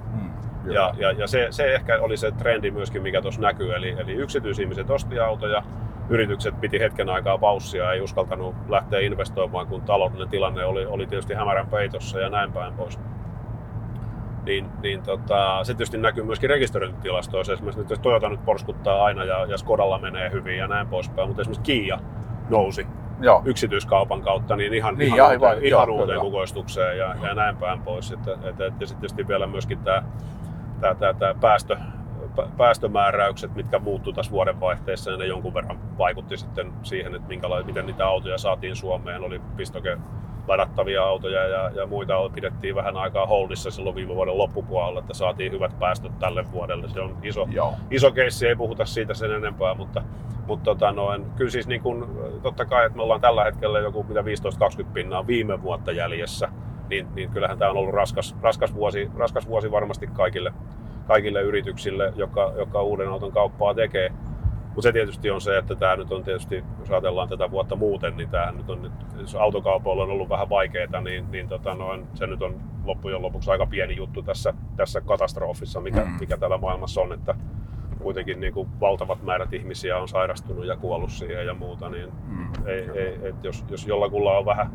[0.64, 0.80] Kyllä.
[0.80, 3.76] Ja, ja, ja se, se ehkä oli se trendi myöskin, mikä tuossa näkyy.
[3.76, 5.64] Eli, eli yksityisihmiset osti autoja,
[6.10, 11.34] yritykset piti hetken aikaa paussia, ei uskaltanut lähteä investoimaan, kun taloudellinen tilanne oli, oli tietysti
[11.34, 13.00] hämärän peitossa ja näin päin pois.
[14.46, 17.54] Niin, niin tota, se tietysti näkyy myöskin rekisteröintitilastoissa.
[17.54, 21.28] Esimerkiksi nyt jos Toyota nyt porskuttaa aina ja, ja Skodalla menee hyvin ja näin poispäin,
[21.28, 22.00] mutta esimerkiksi Kia
[22.50, 22.88] nousi
[23.22, 23.42] Joo.
[23.46, 27.58] yksityiskaupan kautta niin ihan, Niin, ihan, aivan, uuteen, ihan joo, uuteen kukoistukseen ja, ja näin
[27.58, 28.12] päin pois.
[28.12, 30.04] Että, että, ja sitten tietysti vielä myöskin tämä,
[30.82, 31.78] tämä, tämä, tämä päästö,
[32.38, 37.64] pä- päästömääräykset, mitkä muuttuu tässä vuodenvaihteessa, niin ne jonkun verran vaikutti sitten siihen, että minkäla-
[37.64, 39.24] miten niitä autoja saatiin Suomeen.
[39.24, 39.98] Oli pistoke
[40.48, 45.52] ladattavia autoja ja, ja muita pidettiin vähän aikaa holdissa silloin viime vuoden loppupuolella, että saatiin
[45.52, 46.90] hyvät päästöt tälle vuodelle.
[46.90, 47.74] Se on iso, Joo.
[47.92, 50.04] iso keissi, ei puhuta siitä sen enempää, mutta,
[50.48, 54.04] mutta tota noin, kyllä siis niin kun, totta kai, että me ollaan tällä hetkellä joku
[54.04, 56.50] mitä 15-20 pinnaa viime vuotta jäljessä,
[56.90, 60.54] niin, niin kyllähän tämä on ollut raskas, raskas, vuosi, raskas vuosi varmasti kaikille,
[61.08, 64.10] kaikille yrityksille, joka, joka uuden auton kauppaa tekee.
[64.66, 68.18] Mutta se tietysti on se, että tämä nyt on tietysti, jos ajatellaan tätä vuotta muuten,
[68.18, 72.08] niin tämä nyt on nyt, jos autokaupoilla on ollut vähän vaikeaa, niin, niin tota noin,
[72.14, 76.12] se nyt on loppujen lopuksi aika pieni juttu tässä, tässä katastrofissa, mikä, Mm.
[76.20, 77.36] mikä täällä maailmassa on, että
[78.04, 82.48] kuitenkin niin kuin valtavat määrät ihmisiä on sairastunut ja kuollut siihen ja muuta, niin Mm.
[82.68, 84.72] ei, ei, et jos, jos jollakulla on vähän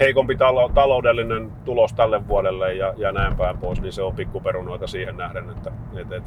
[0.00, 4.86] heikompi talo, taloudellinen tulos tälle vuodelle ja, ja näin päin pois, niin se on pikkuperunoita
[4.86, 6.24] siihen nähden, että et, et,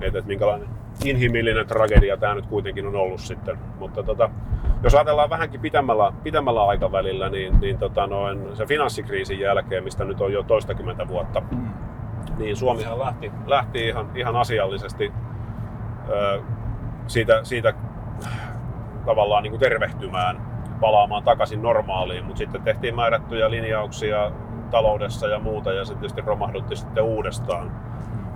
[0.00, 0.68] et, et minkälainen
[1.04, 3.58] inhimillinen tragedia tämä nyt kuitenkin on ollut sitten.
[3.78, 4.30] Mutta tota,
[4.82, 10.20] jos ajatellaan vähänkin pitemmällä, pitemmällä aikavälillä, niin, niin tota noin, se finanssikriisin jälkeen, mistä nyt
[10.20, 11.68] on jo toistakymmentä vuotta, Mm.
[12.38, 15.12] niin Suomihan lähti, lähti ihan, ihan asiallisesti
[17.06, 17.74] siitä, siitä
[19.06, 20.40] tavallaan niin kuin tervehtymään,
[20.80, 24.30] palaamaan takaisin normaaliin, mutta sitten tehtiin määrättyjä linjauksia
[24.70, 27.72] taloudessa ja muuta ja se tietysti romahdutti sitten uudestaan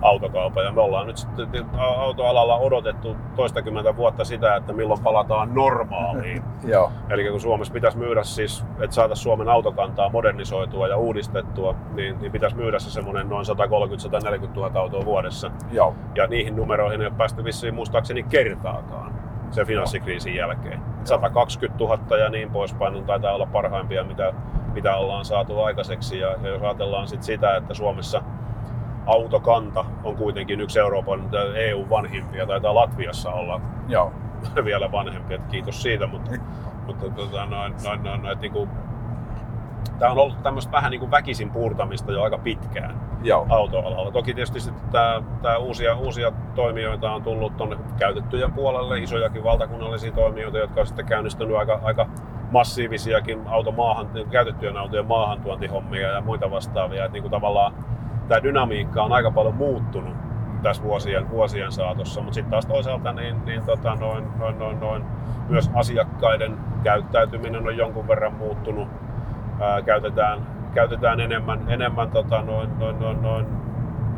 [0.01, 0.65] autokaupan.
[0.65, 1.65] Ja me ollaan nyt sitten
[1.97, 6.43] autoalalla odotettu toistakymmentä vuotta sitä, että milloin palataan normaaliin.
[6.63, 6.91] Joo.
[7.09, 12.31] Eli kun Suomessa pitäisi myydä siis, että saataisiin Suomen autokantaa modernisoitua ja uudistettua, niin, niin
[12.31, 15.51] pitäisi myydä se semmoinen noin 130-140 000 autoa vuodessa.
[15.71, 15.95] Joo.
[16.15, 19.13] Ja niihin numeroihin ei ole päästy vissiin muistaakseni kertaakaan
[19.51, 20.81] sen finanssikriisin jälkeen.
[21.03, 24.33] 120 000 ja niin poispäin on taitaa olla parhaimpia, mitä,
[24.73, 26.19] mitä ollaan saatu aikaiseksi.
[26.19, 28.21] Ja, ja jos ajatellaan sit sitä, että Suomessa
[29.05, 34.13] autokanta on kuitenkin yksi Euroopan EU vanhimpia, taitaa Latviassa olla Joo.
[34.65, 36.31] vielä vanhempi, että kiitos siitä, mutta,
[36.85, 38.69] mutta tota, noin, noin, noin, noin, niin kuin,
[39.99, 43.45] tämä on ollut tämmöistä vähän niin kuin väkisin puurtamista jo aika pitkään Joo.
[43.49, 44.11] autoalalla.
[44.11, 50.11] Toki tietysti sitten tämä, tämä uusia, uusia toimijoita on tullut tuonne käytettyjen puolelle, isojakin valtakunnallisia
[50.11, 52.07] toimijoita, jotka on sitten käynnistänyt aika, aika
[52.51, 57.05] massiivisiakin automaahan, käytettyjen autojen maahantuontihommia ja muita vastaavia.
[57.05, 57.73] Että niin kuin tavallaan
[58.27, 60.13] tämä dynamiikka on aika paljon muuttunut
[60.63, 65.03] tässä vuosien, vuosien saatossa, mutta sitten taas toisaalta niin, niin tota, noin, noin, noin, noin,
[65.49, 68.87] myös asiakkaiden käyttäytyminen on jonkun verran muuttunut.
[69.59, 70.39] Ää, käytetään,
[70.73, 73.45] käytetään enemmän, enemmän tota, noin, noin, noin, noin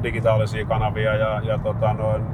[0.04, 2.26] digitaalisia kanavia ja, ja tota, noin,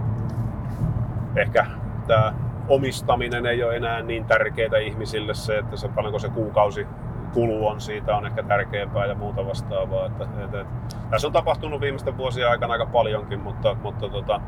[1.36, 1.66] ehkä
[2.08, 2.34] tämä
[2.68, 6.88] omistaminen ei ole enää niin tärkeää ihmisille se, että se paljonko se kuukausi
[7.34, 10.06] kulu on siitä on ehkä tärkeämpää ja muuta vastaavaa.
[10.06, 10.65] Että, että, että,
[11.10, 14.42] tässä on tapahtunut viimeisten vuosien aikana aika paljonkin, mutta, mutta tota,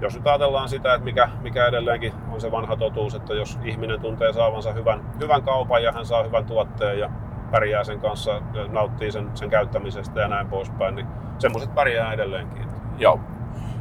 [0.00, 4.00] jos nyt ajatellaan sitä, että mikä, mikä edelleenkin on se vanha totuus, että jos ihminen
[4.00, 7.10] tuntee saavansa hyvän, hyvän kaupan ja hän saa hyvän tuotteen ja
[7.50, 11.06] pärjää sen kanssa nauttii sen, sen käyttämisestä ja näin poispäin, niin
[11.38, 12.66] semmoiset pärjää edelleenkin.
[12.98, 13.20] Joo.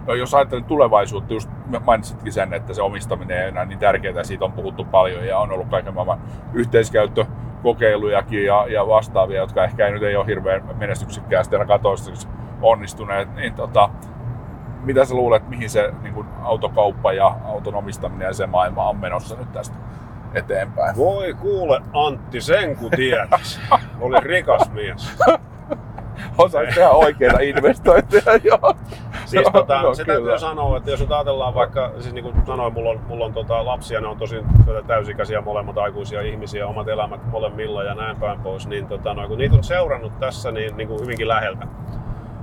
[0.08, 1.50] No, jos ajattelet tulevaisuutta, just
[1.86, 5.52] mainitsitkin sen, että se omistaminen ei enää niin tärkeää, siitä on puhuttu paljon ja on
[5.52, 6.22] ollut kaiken maailman
[6.54, 12.28] yhteiskäyttökokeilujakin ja, ja vastaavia, jotka ehkä ei nyt ei ole hirveän menestyksekkäästi ainakaan toistaiseksi
[12.62, 13.90] onnistuneet, niin tota,
[14.84, 18.98] mitä sä luulet, mihin se niin kuin autokauppa ja auton omistaminen ja se maailma on
[18.98, 19.76] menossa nyt tästä
[20.34, 20.96] eteenpäin?
[20.98, 23.60] Voi kuule Antti, sen kun tiedäs.
[24.02, 25.18] Oli rikas mies.
[26.38, 28.76] Osaisi tehdä oikeita investointeja, joo.
[29.26, 30.20] Siis tota, no, se kyllä.
[30.20, 33.34] täytyy sanoa, että jos nyt ajatellaan vaikka, siis niin kuin sanoin, mulla on, mulla on
[33.34, 34.36] tota, lapsia, ne on tosi
[34.88, 39.38] täysikäisiä molemmat aikuisia ihmisiä, omat elämät molemmilla ja näin päin pois, niin tota, no, kun
[39.38, 41.68] niitä on seurannut tässä niin, niin kuin hyvinkin läheltä,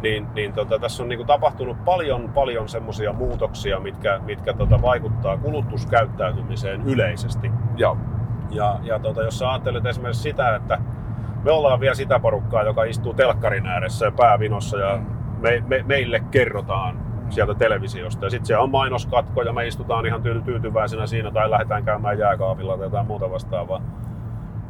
[0.03, 4.83] niin, niin tota, tässä on niin kuin tapahtunut paljon, paljon semmoisia muutoksia, mitkä, mitkä tota,
[4.83, 7.51] vaikuttaa kulutuskäyttäytymiseen yleisesti.
[7.77, 7.97] Joo.
[8.51, 10.79] Ja, ja tota, jos sä ajattelet esimerkiksi sitä, että
[11.45, 15.07] me ollaan vielä sitä porukkaa, joka istuu telkkarin ääressä ja päävinossa ja mm.
[15.41, 18.27] me, me, meille kerrotaan sieltä televisiosta.
[18.27, 22.77] Ja sitten siellä on mainoskatko ja me istutaan ihan tyytyväisenä siinä tai lähdetään käymään jääkaapilla
[22.77, 23.83] tai jotain muuta vastaavaa.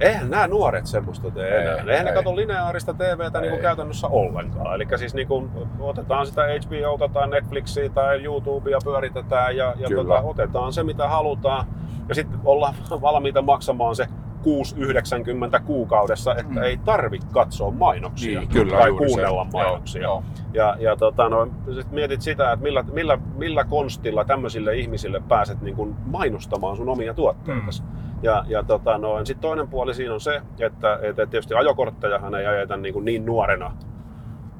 [0.00, 1.74] Eihän nämä nuoret semmoista tee enää.
[1.74, 2.04] Eihän ei.
[2.04, 4.74] ne katso lineaarista TVtä niin kuin käytännössä ollenkaan.
[4.74, 10.20] Eli siis niin kuin otetaan sitä HBOta tai Netflixiä tai YouTubea pyöritetään ja, ja tota,
[10.20, 11.66] otetaan se mitä halutaan.
[12.08, 14.06] Ja sitten ollaan valmiita maksamaan se
[14.42, 16.62] 6,90 kuukaudessa, että mm.
[16.62, 19.50] ei tarvi katsoa mainoksia niin, kyllä, tai kuunnella se.
[19.52, 20.02] mainoksia.
[20.02, 20.24] Joo,
[20.54, 25.62] Ja, ja tota, no, sit mietit sitä, että millä, millä, millä konstilla tämmöisille ihmisille pääset
[25.62, 27.70] niin kuin mainostamaan sun omia tuotteita.
[27.82, 28.02] Mm.
[28.22, 32.46] Ja, ja tota, no, sitten toinen puoli siinä on se, että, että tietysti ajokorttejahan ei
[32.46, 33.72] ajeta niin, kuin niin nuorena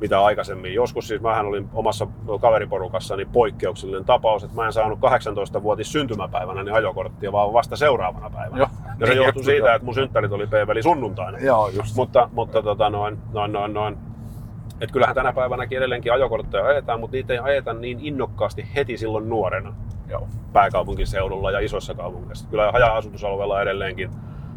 [0.03, 0.75] mitä aikaisemmin.
[0.75, 2.07] Joskus siis mähän olin omassa
[2.41, 8.59] kaveriporukassani poikkeuksellinen tapaus, että mä en saanut 18-vuotis syntymäpäivänä niin ajokorttia, vaan vasta seuraavana päivänä.
[8.59, 8.69] Joo.
[8.99, 11.39] Ja se johtui siitä, että mun synttärit oli PV sunnuntaina.
[11.39, 11.97] Joo, just.
[11.97, 13.99] Mutta, mutta tota, noin, noin, noin, noin.
[14.81, 19.29] Et kyllähän tänä päivänäkin edelleenkin ajokortteja ajetaan, mutta niitä ei ajeta niin innokkaasti heti silloin
[19.29, 19.75] nuorena.
[20.09, 20.29] Joo.
[20.53, 22.49] pääkaupunkiseudulla ja isoissa kaupungeissa.
[22.51, 24.11] Kyllä haja-asutusalueella edelleenkin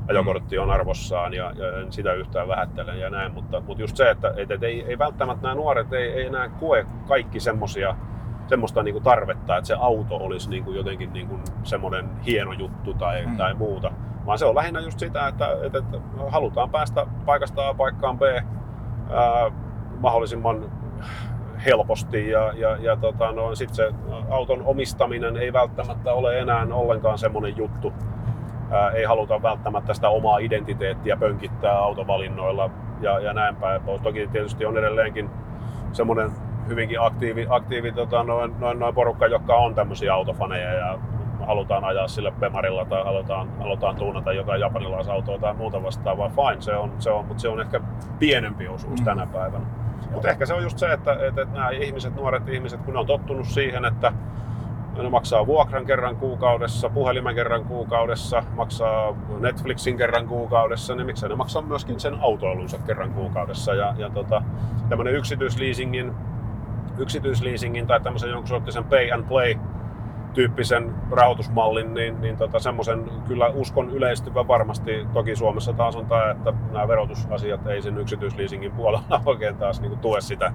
[0.10, 4.10] ajokortti on arvossaan ja, ja en sitä yhtään vähättelen ja näin, mutta, mutta just se,
[4.10, 7.96] että et, et ei, ei välttämättä nämä nuoret ei, ei enää koe kaikki semmosia,
[8.48, 12.54] semmoista niin kuin tarvetta, että se auto olisi niin kuin jotenkin niin kuin semmoinen hieno
[12.54, 13.38] juttu tai, mm.
[13.38, 13.92] tai muuta,
[14.26, 15.98] vaan se on lähinnä just sitä, että, että, että
[16.30, 19.52] halutaan päästä paikasta A paikkaan B ää,
[20.00, 20.72] mahdollisimman
[21.66, 23.92] helposti ja, ja, ja tota, no, sitten se
[24.30, 27.94] auton omistaminen ei välttämättä ole enää ollenkaan semmoinen juttu,
[28.72, 32.70] ää, ei haluta välttämättä sitä omaa identiteettiä pönkittää autovalinnoilla
[33.02, 34.02] ja, ja näin päin pois.
[34.02, 35.30] Toki tietysti on edelleenkin
[35.92, 36.32] semmoinen
[36.68, 41.00] hyvinkin aktiivi, aktiivi tota, noin, noin, noin porukka, joka on tämmöisiä autofaneja ja
[41.48, 46.30] halutaan ajaa sille Bemarilla tai halutaan, halutaan tuunata jotain japanilaisautoa tai muuta vastaavaa.
[46.30, 47.82] Fine, se on, se on, mutta se on ehkä
[48.20, 49.06] pienempi osuus mm.
[49.06, 49.66] tänä päivänä.
[50.12, 53.00] Mutta ehkä se on just se, että, että, että nämä ihmiset, nuoret ihmiset, kun ne
[53.00, 54.14] on tottunut siihen, että
[55.04, 61.36] ne maksaa vuokran kerran kuukaudessa, puhelimen kerran kuukaudessa, maksaa Netflixin kerran kuukaudessa, niin miksei ne
[61.36, 63.74] maksaa myöskin sen autoilunsa kerran kuukaudessa.
[63.74, 64.44] Ja, ja tota,
[64.90, 66.14] tämmöinen yksityisleasingin,
[66.98, 69.56] yksityisleasingin tai tämmöisen jonkun sorttisen pay and play
[70.34, 75.08] tyyppisen rahoitusmallin, niin, niin tota, semmoisen kyllä uskon yleistyvä varmasti.
[75.14, 80.00] Toki Suomessa taas on tämä, että nämä verotusasiat ei sen yksityisleasingin puolella oikein taas niin
[80.00, 80.54] tue sitä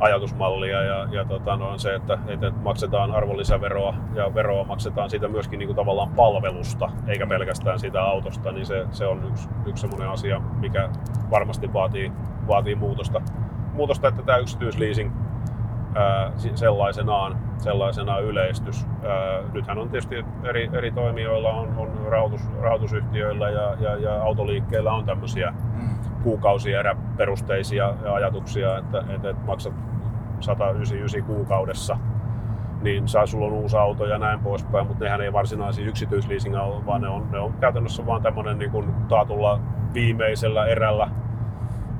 [0.00, 5.28] ajatusmallia ja, ja tota, no on se, että, että maksetaan arvonlisäveroa ja veroa maksetaan siitä
[5.28, 9.80] myöskin niin kuin tavallaan palvelusta, eikä pelkästään siitä autosta, niin se, se on yksi, yksi
[9.80, 10.88] sellainen asia, mikä
[11.30, 12.12] varmasti vaatii,
[12.48, 13.22] vaatii muutosta.
[13.72, 15.12] Muutosta, että tämä yksityisleasing
[15.94, 18.86] ää, sellaisenaan, sellaisenaan yleistys.
[18.86, 24.92] Ää, nythän on tietysti eri, eri toimijoilla, on, on rahoitus, rahoitusyhtiöillä ja, ja, ja autoliikkeillä
[24.92, 25.88] on tämmöisiä mm.
[26.22, 29.74] Kuukausia perusteisia ajatuksia, että, että, että maksat
[30.40, 31.98] 199 kuukaudessa
[32.82, 36.86] niin saa sulla on uusi auto ja näin poispäin, mutta nehän ei varsinaisia yksityisleasinga ole,
[36.86, 39.60] vaan ne on, ne on käytännössä vaan tämmöinen niin kuin taatulla
[39.94, 41.10] viimeisellä erällä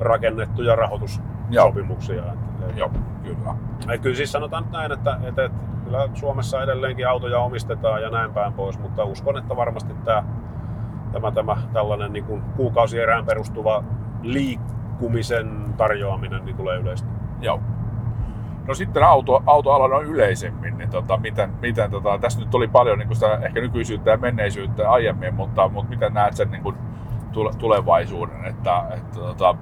[0.01, 2.23] rakennettuja rahoitussopimuksia.
[2.77, 2.91] Joo,
[3.23, 3.55] kyllä.
[3.93, 8.11] Et kyllä siis sanotaan nyt näin, että, että, että kyllä Suomessa edelleenkin autoja omistetaan ja
[8.11, 10.25] näin päin pois, mutta uskon, että varmasti tämä,
[11.13, 13.85] tämä, tämä tällainen niin kuin kuukausierään perustuva
[14.23, 17.09] liikkumisen tarjoaminen niin tulee yleistä.
[17.41, 17.61] Joo.
[18.67, 22.99] No sitten auto, autoala on yleisemmin, niin tota, miten, miten tota, tässä nyt oli paljon
[22.99, 26.77] niin sitä ehkä nykyisyyttä ja menneisyyttä aiemmin, mutta, mutta miten näet sen niin kuin
[27.59, 29.55] tulevaisuuden, että, että tota,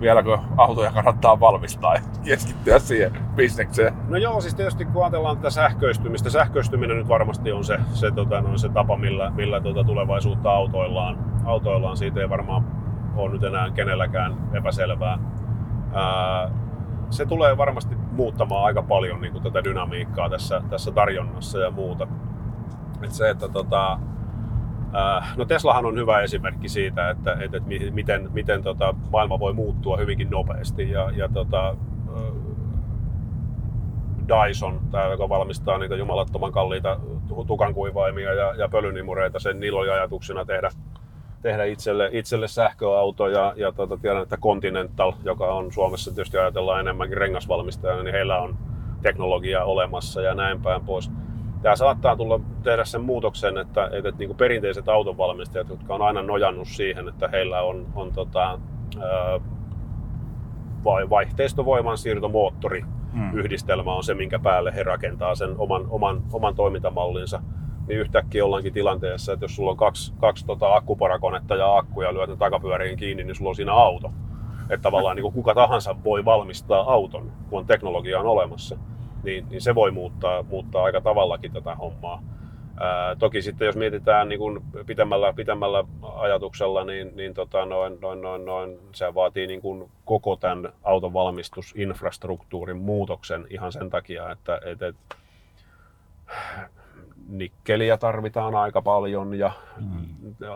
[0.00, 3.94] vieläkö autoja kannattaa valmistaa ja keskittyä siihen bisnekseen?
[4.08, 8.40] No joo, siis tietysti kun ajatellaan tätä sähköistymistä, sähköistyminen nyt varmasti on se, se, tota,
[8.40, 11.18] no, se tapa, millä, millä tota, tulevaisuutta autoillaan.
[11.44, 11.96] autoillaan.
[11.96, 12.64] Siitä ei varmaan
[13.16, 15.18] ole nyt enää kenelläkään epäselvää.
[15.94, 16.50] Ää,
[17.10, 22.08] se tulee varmasti muuttamaan aika paljon niin kuin tätä dynamiikkaa tässä, tässä tarjonnassa ja muuta.
[23.02, 23.98] Et se, että tota,
[25.36, 29.96] no Teslahan on hyvä esimerkki siitä, että, että, että miten, miten tota, maailma voi muuttua
[29.96, 30.90] hyvinkin nopeasti.
[30.90, 31.76] Ja, ja tota,
[34.28, 37.00] Dyson, tämä, joka valmistaa niitä jumalattoman kalliita
[37.46, 40.70] tukankuivaimia ja, ja pölynimureita, sen niillä oli ajatuksena tehdä,
[41.46, 46.80] tehdä itselle, itselle sähköauto ja, ja tota, tiedän, että Continental, joka on Suomessa tietysti ajatellaan
[46.80, 48.56] enemmänkin rengasvalmistajana, niin heillä on
[49.02, 51.10] teknologiaa olemassa ja näin päin pois
[51.62, 56.02] tämä saattaa tulla tehdä sen muutoksen, että, että, että niin kuin perinteiset autonvalmistajat, jotka on
[56.02, 58.58] aina nojannut siihen, että heillä on, on tota,
[60.84, 63.34] vai, vaihteistovoiman siirtomoottori, hmm.
[63.34, 67.42] yhdistelmä on se, minkä päälle he rakentaa sen oman, oman, oman toimintamallinsa,
[67.88, 72.30] niin yhtäkkiä ollaankin tilanteessa, että jos sulla on kaksi, kaksi tota akkuparakonetta ja akkuja lyöt
[72.30, 74.12] ne takapyöriin kiinni, niin sulla on siinä auto.
[74.70, 78.78] Että tavallaan niin kuin kuka tahansa voi valmistaa auton, kun on teknologia on olemassa
[79.26, 82.22] niin, niin se voi muuttaa, muuttaa aika tavallakin tätä hommaa.
[82.80, 85.84] Ää, toki sitten jos mietitään niin kuin pitemmällä, pitemmällä
[86.14, 91.12] ajatuksella, niin, niin tota noin, noin, noin, noin, se vaatii niin kuin koko tämän auton
[91.12, 94.96] valmistusinfrastruktuurin muutoksen ihan sen takia, että et, et,
[97.28, 100.06] nikkeliä tarvitaan aika paljon ja hmm.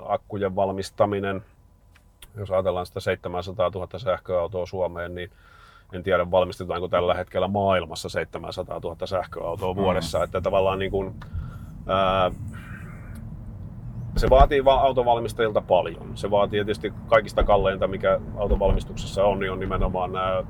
[0.09, 1.45] akkujen valmistaminen,
[2.37, 5.31] jos ajatellaan sitä 700 000 sähköautoa Suomeen, niin
[5.93, 9.81] en tiedä valmistetaanko tällä hetkellä maailmassa 700 000 sähköautoa mm.
[9.81, 11.14] vuodessa, että tavallaan niin kuin,
[11.87, 12.31] ää,
[14.16, 16.11] se vaatii autovalmistajilta paljon.
[16.14, 20.45] Se vaatii tietysti kaikista kalleinta, mikä autovalmistuksessa on, niin on nimenomaan nämä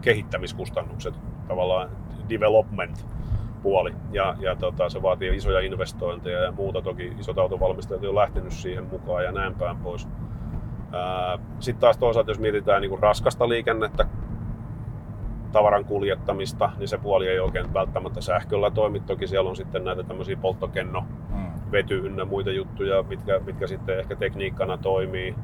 [0.00, 1.14] kehittämiskustannukset,
[1.48, 1.88] tavallaan
[2.28, 3.06] development
[3.64, 3.94] puoli.
[4.12, 6.82] Ja, ja tota, se vaatii isoja investointeja ja muuta.
[6.82, 10.08] Toki isot autovalmistajat on lähtenyt siihen mukaan ja näin päin pois.
[11.58, 14.06] Sitten taas toisaalta, jos mietitään niin kuin raskasta liikennettä,
[15.52, 19.00] tavaran kuljettamista, niin se puoli ei oikein välttämättä sähköllä toimi.
[19.00, 21.00] Toki siellä on sitten näitä tämmöisiä polttokenno,
[21.34, 21.72] mm.
[21.72, 25.34] vety ynnä muita juttuja, mitkä, mitkä sitten ehkä tekniikkana toimii.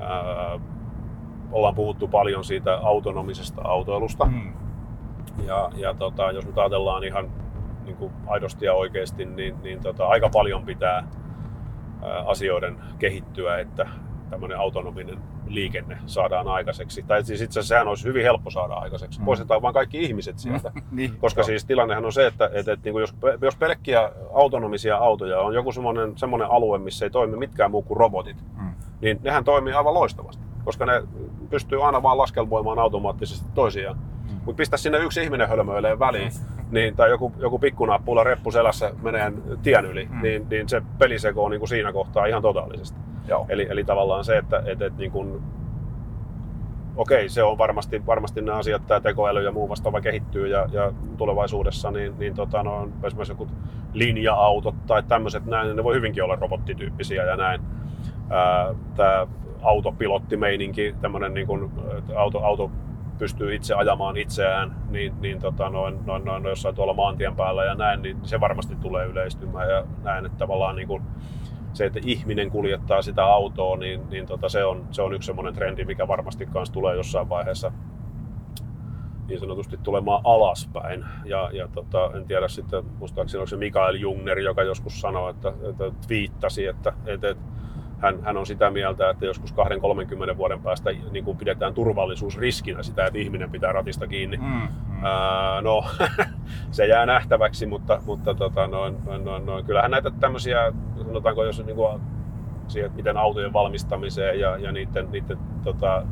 [0.00, 0.60] Ää,
[1.52, 4.24] ollaan puhuttu paljon siitä autonomisesta autoilusta.
[4.24, 4.52] Mm.
[5.46, 7.30] Ja, ja tota, jos nyt ajatellaan ihan
[7.86, 10.94] niin kuin aidosti ja oikeasti, niin, niin tota, aika paljon pitää
[12.02, 13.88] ää, asioiden kehittyä, että
[14.30, 17.02] tämmöinen autonominen liikenne saadaan aikaiseksi.
[17.02, 19.20] Tai siis itse asiassa sehän olisi hyvin helppo saada aikaiseksi.
[19.20, 19.24] Mm.
[19.24, 20.72] Poistetaan vain kaikki ihmiset sieltä.
[20.90, 21.46] niin, Koska joo.
[21.46, 25.72] siis tilannehan on se, että, että, että niin jos, jos pelkkiä autonomisia autoja on joku
[25.72, 28.70] semmoinen, semmoinen alue, missä ei toimi mitkään muu kuin robotit, mm.
[29.00, 30.42] niin nehän toimii aivan loistavasti.
[30.64, 31.02] Koska ne
[31.50, 33.98] pystyy aina vaan laskelmoimaan automaattisesti toisiaan.
[34.46, 34.48] Mm.
[34.48, 36.32] Mutta pistä sinne yksi ihminen hölmöilee väliin,
[36.70, 39.32] niin, tai joku, joku pikkunappulla reppu selässä menee
[39.62, 40.22] tien yli, mm.
[40.22, 42.98] niin, niin se peliseko on niin kuin siinä kohtaa ihan totaalisesti.
[43.28, 43.46] Joo.
[43.48, 45.42] Eli, eli tavallaan se, että et, et, niin kuin,
[46.96, 50.92] okei, se on varmasti, varmasti ne asiat, tämä tekoäly ja muu vastaava kehittyy ja, ja
[51.18, 53.48] tulevaisuudessa, niin, niin tota, no, esimerkiksi joku
[53.92, 57.60] linja-autot tai tämmöiset näin, ne voi hyvinkin olla robottityyppisiä ja näin.
[58.96, 59.26] Tämä
[59.62, 61.70] autopilottimeininki, tämmöinen niin kuin,
[62.16, 62.70] auto, auto
[63.18, 67.74] pystyy itse ajamaan itseään, niin, niin tota, noin, noin, noin, jossain tuolla maantien päällä ja
[67.74, 71.02] näin, niin se varmasti tulee yleistymään ja näin, että tavallaan niin kuin,
[71.72, 75.54] se, että ihminen kuljettaa sitä autoa, niin, niin tota, se, on, se on yksi semmoinen
[75.54, 77.72] trendi, mikä varmasti myös tulee jossain vaiheessa
[79.28, 81.04] niin sanotusti tulemaan alaspäin.
[81.24, 85.52] Ja, ja tota, en tiedä sitten, muistaakseni onko se Mikael Jungner, joka joskus sanoi, että,
[85.70, 87.44] että twiittasi, että, että, että
[87.98, 89.54] hän, hän on sitä mieltä, että joskus
[90.32, 94.36] 20-30 vuoden päästä niin kuin pidetään turvallisuusriskinä sitä, että ihminen pitää ratista kiinni.
[94.36, 95.04] Mm, mm.
[95.04, 95.84] Ää, no,
[96.70, 101.76] se jää nähtäväksi, mutta, mutta tota, noin, noin, noin, kyllähän näitä tämmöisiä, sanotaanko jos niin
[101.76, 102.00] kuin,
[102.68, 106.02] siihen, miten autojen valmistamiseen ja, ja niiden, niiden tota,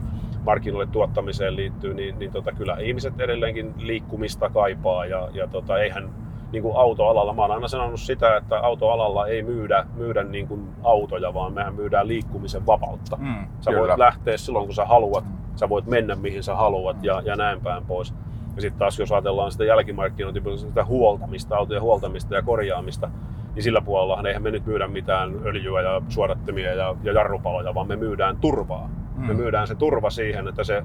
[0.45, 6.11] markkinoille tuottamiseen liittyy, niin, niin tota, kyllä ihmiset edelleenkin liikkumista kaipaa ja, ja tota, eihän
[6.55, 7.33] niin kuin autoalalla.
[7.33, 11.75] Mä oon aina sanonut sitä, että autoalalla ei myydä, myydä niin kuin autoja, vaan mehän
[11.75, 13.17] myydään liikkumisen vapautta.
[13.17, 13.89] Mm, sä kyllä.
[13.89, 15.25] voit lähteä silloin, kun sä haluat.
[15.25, 15.57] Mm.
[15.57, 18.15] sä voit mennä mihin sä haluat ja, ja näin päin pois.
[18.57, 23.11] Ja sitten taas jos ajatellaan sitä jälkimarkkinointia, sitä huoltamista, autojen huoltamista ja korjaamista,
[23.55, 27.89] niin sillä puolellahan eihän me nyt myydä mitään öljyä ja suodattimia ja, ja jarrupaloja, vaan
[27.89, 28.91] me myydään turvaa.
[29.15, 29.27] Mm.
[29.27, 30.83] Me myydään se turva siihen, että se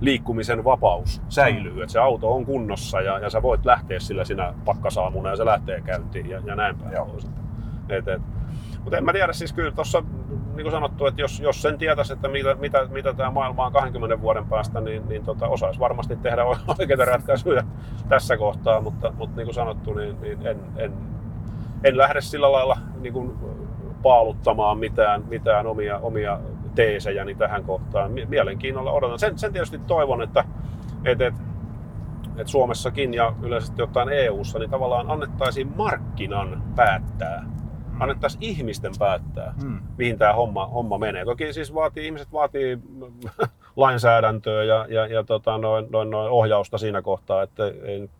[0.00, 1.82] liikkumisen vapaus säilyy, mm.
[1.82, 5.44] että se auto on kunnossa ja, ja sä voit lähteä sillä sinä pakkasaamuna ja se
[5.44, 7.26] lähtee käyntiin ja, ja näin päin pois.
[7.88, 8.22] Et, et.
[8.82, 10.02] Mutta en mä tiedä, siis kyllä tuossa
[10.54, 13.72] niin kuin sanottu, että jos, jos sen tietäisi, että mitä, mitä, mitä tämä maailma on
[13.72, 16.44] 20 vuoden päästä, niin, niin tota, osaisi varmasti tehdä
[16.78, 17.62] oikeita ratkaisuja
[18.08, 20.92] tässä kohtaa, mutta, mutta niin kuin sanottu, niin, niin en, en,
[21.84, 23.32] en lähde sillä lailla niin kuin
[24.02, 26.38] paaluttamaan mitään, mitään omia, omia
[26.74, 28.12] teesejäni tähän kohtaan.
[28.28, 29.18] Mielenkiinnolla odotan.
[29.18, 30.44] Sen, sen tietysti toivon, että,
[31.04, 31.42] että, että,
[32.36, 37.44] että Suomessakin ja yleisesti ottaen EU-ssa niin tavallaan annettaisiin markkinan päättää
[38.00, 39.78] annettaisiin ihmisten päättää, hmm.
[39.98, 41.24] mihin tämä homma, homma menee.
[41.24, 42.78] Toki siis vaatii, ihmiset vaatii
[43.76, 48.10] lainsäädäntöä ja, ja, ja tota, noin, noin, noin ohjausta siinä kohtaa, että ei,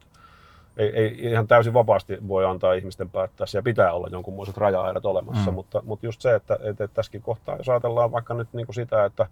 [0.77, 3.47] ei, ei ihan täysin vapaasti voi antaa ihmisten päättää.
[3.47, 5.55] Siellä pitää olla jonkunmoiset raja olemassa, hmm.
[5.55, 8.75] mutta, mutta just se, että, että, että tässäkin kohtaa, jos ajatellaan vaikka nyt niin kuin
[8.75, 9.27] sitä, että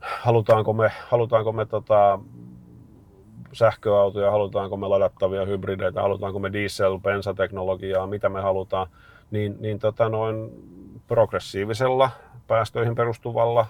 [0.00, 2.18] halutaanko me, halutaanko me tota,
[3.52, 8.86] sähköautoja, halutaanko me ladattavia hybrideitä, halutaanko me diesel-bensateknologiaa, mitä me halutaan,
[9.30, 10.50] niin, niin tota noin
[11.06, 12.10] progressiivisella
[12.46, 13.66] päästöihin perustuvalla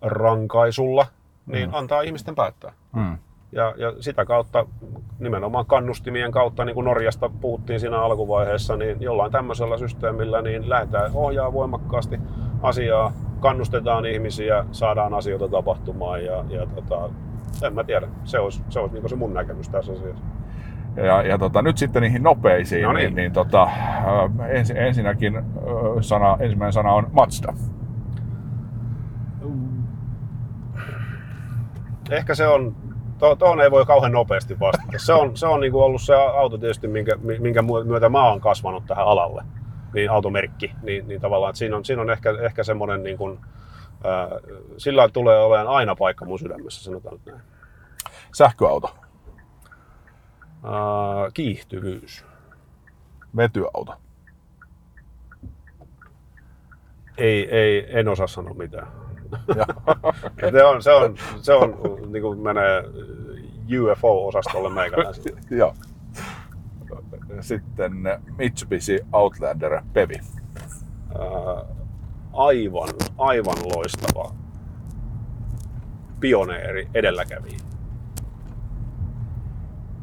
[0.00, 1.06] rankaisulla,
[1.46, 1.74] niin mm.
[1.74, 2.72] antaa ihmisten päättää.
[2.92, 3.18] Mm.
[3.54, 4.66] Ja, ja sitä kautta,
[5.18, 11.10] nimenomaan kannustimien kautta, niin kuin Norjasta puhuttiin siinä alkuvaiheessa, niin jollain tämmöisellä systeemillä niin lähdetään
[11.14, 12.20] ohjaa voimakkaasti
[12.62, 17.10] asiaa, kannustetaan ihmisiä, saadaan asioita tapahtumaan ja, ja tota,
[17.66, 18.08] en mä tiedä.
[18.24, 20.24] Se olisi, se, olisi niin se mun näkemys tässä asiassa.
[20.96, 23.04] Ja, ja tota, nyt sitten niihin nopeisiin, no niin.
[23.04, 23.68] niin, niin tota,
[24.48, 25.42] ens, ensinnäkin
[26.00, 27.54] sana, ensimmäinen sana on Mazda.
[32.10, 32.76] Ehkä se on,
[33.18, 34.98] tuohon ei voi kauhean nopeasti vastata.
[34.98, 38.40] Se on, se on niin kuin ollut se auto tietysti, minkä, minkä myötä mä oon
[38.40, 39.44] kasvanut tähän alalle,
[39.94, 40.74] niin automerkki.
[40.82, 43.38] Niin, niin tavallaan, että siinä on, siinä on ehkä, ehkä semmoinen niin kuin,
[44.76, 47.40] sillä tulee olemaan aina paikka mun sydämessä, sanotaan näin.
[48.32, 48.94] Sähköauto.
[50.64, 52.24] Uh, kiihtyvyys.
[53.36, 53.94] Vetyauto.
[57.18, 59.03] Ei, ei, en osaa sanoa mitään.
[60.50, 61.78] se on, se on, se on
[62.12, 62.82] niin kuin menee
[63.80, 65.32] UFO-osastolle meikäläisen.
[65.58, 65.74] Joo.
[67.40, 67.92] Sitten
[68.38, 70.14] Mitsubishi Outlander Pevi.
[71.14, 71.76] Uh,
[72.32, 74.34] aivan, aivan loistava
[76.20, 77.58] pioneeri, edelläkävijä.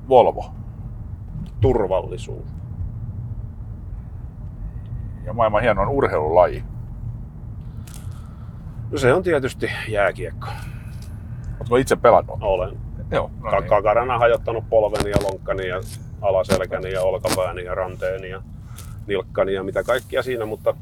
[0.10, 0.54] Volvo.
[1.62, 2.48] Turvallisuus.
[5.26, 6.64] Ja maailman hienoin urheilulaji.
[8.92, 10.48] No se on tietysti jääkiekko.
[11.60, 12.38] Oletko itse pelannut?
[12.42, 12.78] Olen.
[13.12, 13.70] Joo, no niin.
[13.70, 15.82] Kakarana hajottanut polveni ja lonkkani ja
[16.22, 18.42] alaselkäni ja olkapääni ja ranteeni ja
[19.08, 20.74] nilkkani ja mitä kaikkia siinä, mutta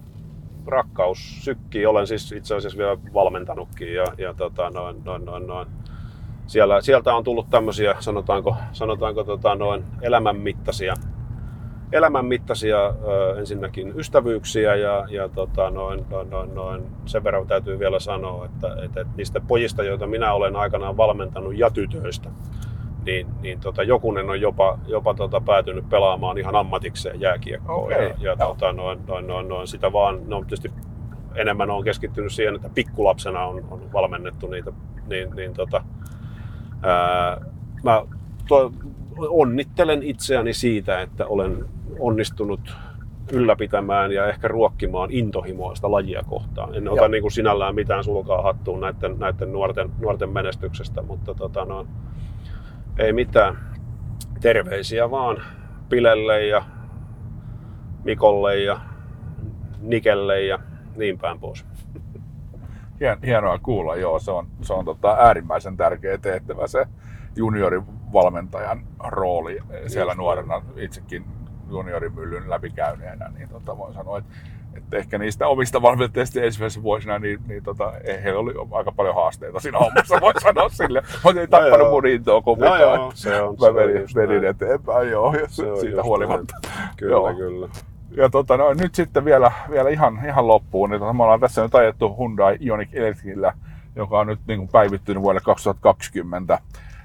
[0.68, 1.86] rakkaus sykkii.
[1.86, 5.68] Olen siis itse asiassa vielä valmentanutkin ja, ja tota, noin, noin, noin, noin.
[6.48, 10.94] Siellä, sieltä on tullut tämmöisiä, sanotaanko, sanotaanko tota, noin elämänmittaisia,
[11.92, 12.94] elämänmittaisia
[13.38, 18.68] ensinnäkin ystävyyksiä ja, ja tota, noin, noin, noin, noin, sen verran täytyy vielä sanoa, että,
[18.68, 22.30] että, että niistä pojista, joita minä olen aikanaan valmentanut ja tytöistä,
[23.06, 27.76] niin, niin tota, jokunen on jopa, jopa tota, päätynyt pelaamaan ihan ammatikseen jääkiekkoa.
[27.76, 28.04] Okay.
[28.04, 30.72] Ja, ja tota, noin, noin, noin, noin, sitä vaan, no tietysti
[31.36, 34.72] enemmän on keskittynyt siihen, että pikkulapsena on, on valmennettu niitä,
[35.08, 35.84] niin, niin tota,
[36.82, 37.42] ää,
[37.84, 38.02] mä
[38.48, 38.72] to,
[39.18, 41.66] onnittelen itseäni siitä, että olen
[42.00, 42.76] onnistunut
[43.32, 46.76] ylläpitämään ja ehkä ruokkimaan intohimoista lajia kohtaan.
[46.76, 51.66] En ota niin kuin sinällään mitään sulkaa hattuun näiden, näiden nuorten, nuorten menestyksestä, mutta tota,
[51.66, 51.88] no,
[52.98, 53.58] ei mitään.
[54.42, 55.38] Terveisiä vaan
[55.90, 56.64] Pilelle ja
[58.04, 58.80] Mikolle ja
[59.82, 60.60] Nikelle ja
[60.96, 61.66] niin päin pois.
[63.26, 64.20] Hienoa kuulla, joo.
[64.20, 66.86] Se on, se on tota äärimmäisen tärkeä tehtävä se
[67.36, 70.62] juniorivalmentajan rooli siellä nuorena.
[70.76, 71.26] Itsekin
[71.70, 74.34] juniorimyllyn läpikäyneenä, niin tota voin sanoa, että
[74.78, 77.94] että ehkä niistä omista valmentajista ensimmäisenä vuosina, niin, niin tota,
[78.24, 81.04] heillä oli aika paljon haasteita siinä hommassa, voi sanoa sille.
[81.24, 82.80] Mutta ei tappanut mun intoa kumminkaan.
[82.80, 83.56] No joo, se on.
[83.60, 85.34] Mä menin, menin eteenpäin, joo,
[85.80, 86.54] siitä huolimatta.
[86.64, 86.90] Näin.
[86.98, 87.34] Kyllä, joo.
[87.34, 87.70] kyllä.
[88.12, 91.64] Ja tota, no, nyt sitten vielä, vielä ihan, ihan loppuun, niin tota, me ollaan tässä
[91.64, 93.54] nyt ajettu Hyundai Ioniq Electricillä,
[93.96, 96.60] joka on nyt niin kuin päivittynyt vuodelle 2020.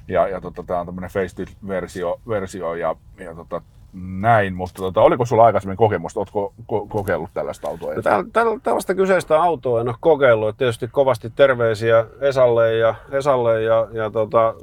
[0.08, 3.62] Ja, ja tota, tämä on tämmöinen facelift-versio versio, ja, ja tota,
[3.94, 6.20] näin, mutta tota, oliko sulla aikaisemmin kokemusta?
[6.20, 7.94] Oletko ko- kokeillut tällaista autoa?
[7.94, 10.56] No, täl, täl, tällaista kyseistä autoa en ole kokeillut.
[10.56, 14.54] Tietysti kovasti terveisiä Esalle ja, Esalle ja, ja tota,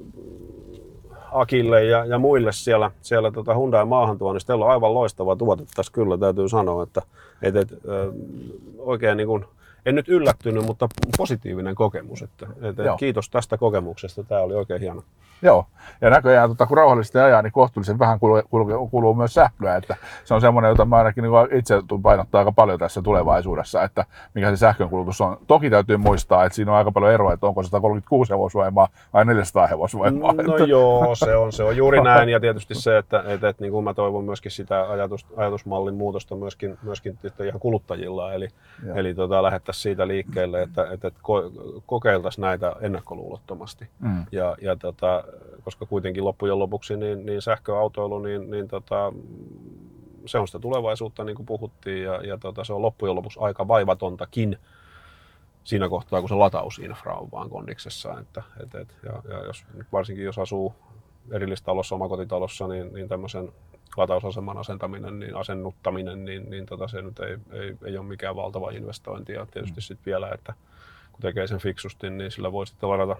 [1.31, 4.47] Akille ja, ja muille siellä, siellä tota Hyundai maahantuonnissa.
[4.47, 7.01] Teillä on aivan loistava tuote tässä kyllä, täytyy sanoa, että
[7.41, 8.13] et, et, ö,
[8.77, 9.45] oikein niin kuin,
[9.85, 12.21] en nyt yllättynyt, mutta positiivinen kokemus.
[12.21, 15.03] Että, et, et, kiitos tästä kokemuksesta, tämä oli oikein hieno.
[15.43, 15.65] Joo,
[16.01, 19.95] ja näköjään tota, kun rauhallisesti ajaa, niin kohtuullisen vähän kuluu, kuluu, kuluu myös sähköä, että
[20.25, 24.49] se on semmoinen, jota mä ainakin niin itse painottaa aika paljon tässä tulevaisuudessa, että mikä
[24.49, 25.37] se sähkönkulutus on.
[25.47, 29.67] Toki täytyy muistaa, että siinä on aika paljon eroa, että onko 136 hevosvoimaa vai 400
[29.67, 30.33] hevosvoimaa.
[30.33, 30.63] No että...
[30.63, 33.83] joo, se on, se on juuri näin, ja tietysti se, että, että, että niin kuin
[33.83, 38.47] mä toivon myöskin sitä ajatus, ajatusmallin muutosta myöskin, myöskin ihan kuluttajilla, eli,
[38.95, 39.41] eli tota,
[39.71, 41.19] lähettäisiin siitä liikkeelle, että, että, että
[41.85, 43.87] kokeiltaisiin näitä ennakkoluulottomasti.
[43.99, 44.25] Mm.
[44.31, 45.23] Ja, ja tota,
[45.63, 49.13] koska kuitenkin loppujen lopuksi niin, niin sähköautoilu, niin, niin tota,
[50.25, 53.67] se on sitä tulevaisuutta, niin kuin puhuttiin, ja, ja tota, se on loppujen lopuksi aika
[53.67, 54.57] vaivatontakin
[55.63, 58.19] siinä kohtaa, kun se latausinfra on vaan kondiksessa.
[58.19, 60.73] Että, et, et, ja, ja jos, varsinkin jos asuu
[61.31, 63.51] erillistalossa, omakotitalossa, niin, niin tämmöisen
[63.97, 68.71] latausaseman asentaminen, niin asennuttaminen, niin, niin tota, se nyt ei, ei, ei ole mikään valtava
[68.71, 69.33] investointi.
[69.33, 69.81] Ja tietysti mm.
[69.81, 70.53] sitten vielä, että
[71.11, 73.15] kun tekee sen fiksusti, niin sillä voi sitten varata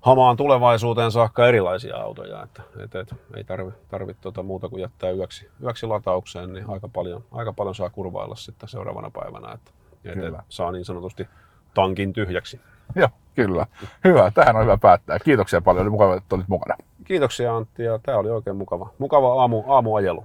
[0.00, 5.10] hamaan tulevaisuuteen saakka erilaisia autoja, että et, et, ei tarvi, tarvi tuota muuta kuin jättää
[5.10, 9.70] yöksi, yöksi lataukseen, niin aika paljon, aika paljon saa kurvailla sitten seuraavana päivänä, että
[10.04, 11.28] et, et, saa niin sanotusti
[11.74, 12.60] tankin tyhjäksi.
[12.94, 13.66] Joo, kyllä.
[14.04, 15.18] Hyvä, tähän on hyvä päättää.
[15.18, 16.76] Kiitoksia paljon, oli mukava, että olit mukana.
[17.08, 20.24] Kiitoksia Antti ja tämä oli oikein mukava, mukava aamu, aamuajelu.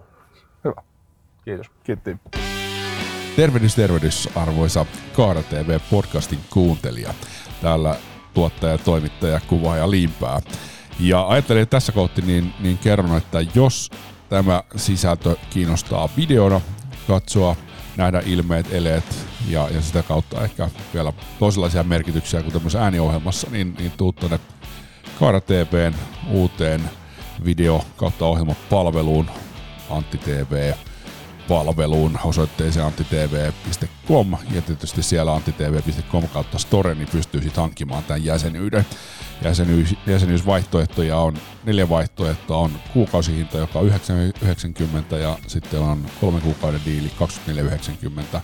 [0.63, 0.81] Hyvä.
[1.45, 1.71] Kiitos.
[1.83, 2.17] Kiitti.
[3.35, 7.13] Tervehdys, tervehdys arvoisa Kaara TV podcastin kuuntelija.
[7.61, 7.95] Täällä
[8.33, 10.41] tuottaja, toimittaja, kuvaaja Limpää.
[10.99, 13.89] Ja ajattelin, että tässä kohti niin, niin kerron, että jos
[14.29, 16.61] tämä sisältö kiinnostaa videona
[17.07, 17.55] katsoa,
[17.97, 23.75] nähdä ilmeet, eleet ja, ja sitä kautta ehkä vielä toisenlaisia merkityksiä kuin tämmöisessä ääniohjelmassa, niin,
[23.79, 24.39] niin tuu tuonne
[25.23, 25.93] Kaara TVn
[26.29, 26.89] uuteen
[27.45, 29.29] video kautta ohjelmapalveluun
[29.89, 30.73] Antti TV
[31.47, 38.85] palveluun osoitteeseen anttitv.com ja tietysti siellä anttitv.com kautta store, niin pystyy sitten hankkimaan tämän jäsenyyden.
[39.43, 46.81] Jäsenyys, jäsenyysvaihtoehtoja on, neljä vaihtoehtoa on kuukausihinta, joka on 9,90 ja sitten on kolmen kuukauden
[46.85, 47.11] diili
[48.35, 48.39] 24,90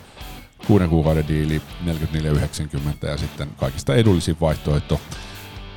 [0.67, 5.01] kuuden kuukauden diili 44,90 ja sitten kaikista edullisin vaihtoehto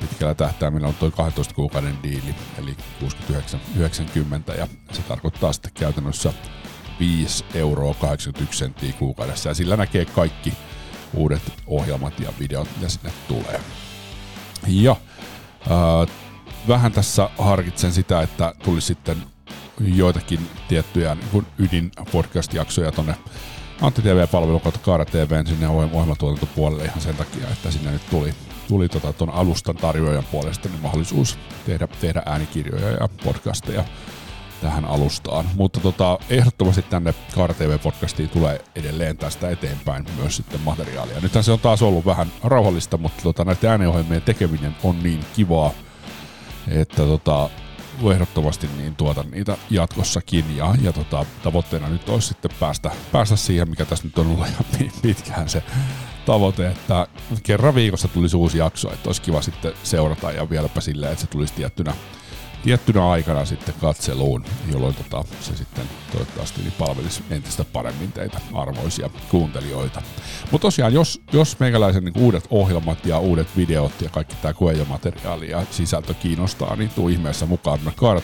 [0.07, 6.33] pitkällä tähtäimellä on tuo 12 kuukauden diili, eli 69,90 ja se tarkoittaa sitten käytännössä
[6.99, 10.53] 5 euroa 81 senttiä kuukaudessa ja sillä näkee kaikki
[11.13, 13.61] uudet ohjelmat ja videot, mitä sinne tulee.
[14.67, 16.15] Ja äh,
[16.67, 19.23] vähän tässä harkitsen sitä, että tulisi sitten
[19.79, 23.15] joitakin tiettyjä niin ydin podcast-jaksoja tonne
[23.81, 28.33] Antti TV-palvelu kautta Kaara TVn sinne ohjelmatuotantopuolelle ihan sen takia, että sinne nyt tuli,
[28.73, 33.83] tuli tota, ton alustan tarjoajan puolesta niin mahdollisuus tehdä, tehdä äänikirjoja ja podcasteja
[34.61, 35.45] tähän alustaan.
[35.55, 41.19] Mutta tota, ehdottomasti tänne Kaara TV-podcastiin tulee edelleen tästä eteenpäin myös sitten materiaalia.
[41.19, 45.71] Nythän se on taas ollut vähän rauhallista, mutta tota, näiden ääniohjelmien tekeminen on niin kivaa,
[46.67, 47.49] että tota,
[48.11, 53.69] ehdottomasti niin tuota niitä jatkossakin ja, ja tota, tavoitteena nyt olisi sitten päästä, päästä siihen,
[53.69, 54.65] mikä tässä nyt on ollut ihan
[55.01, 55.63] pitkään se
[56.25, 57.07] tavoite, että
[57.43, 61.27] kerran viikossa tulisi uusi jakso, että olisi kiva sitten seurata ja vieläpä silleen, että se
[61.27, 61.93] tulisi tiettynä
[62.63, 69.09] tiettynä aikana sitten katseluun, jolloin tota, se sitten toivottavasti niin palvelisi entistä paremmin teitä arvoisia
[69.29, 70.01] kuuntelijoita.
[70.51, 75.49] Mutta tosiaan, jos, jos meikäläisen niin uudet ohjelmat ja uudet videot ja kaikki tämä koejomateriaali
[75.49, 78.21] ja sisältö kiinnostaa, niin tuu ihmeessä mukaan Kaara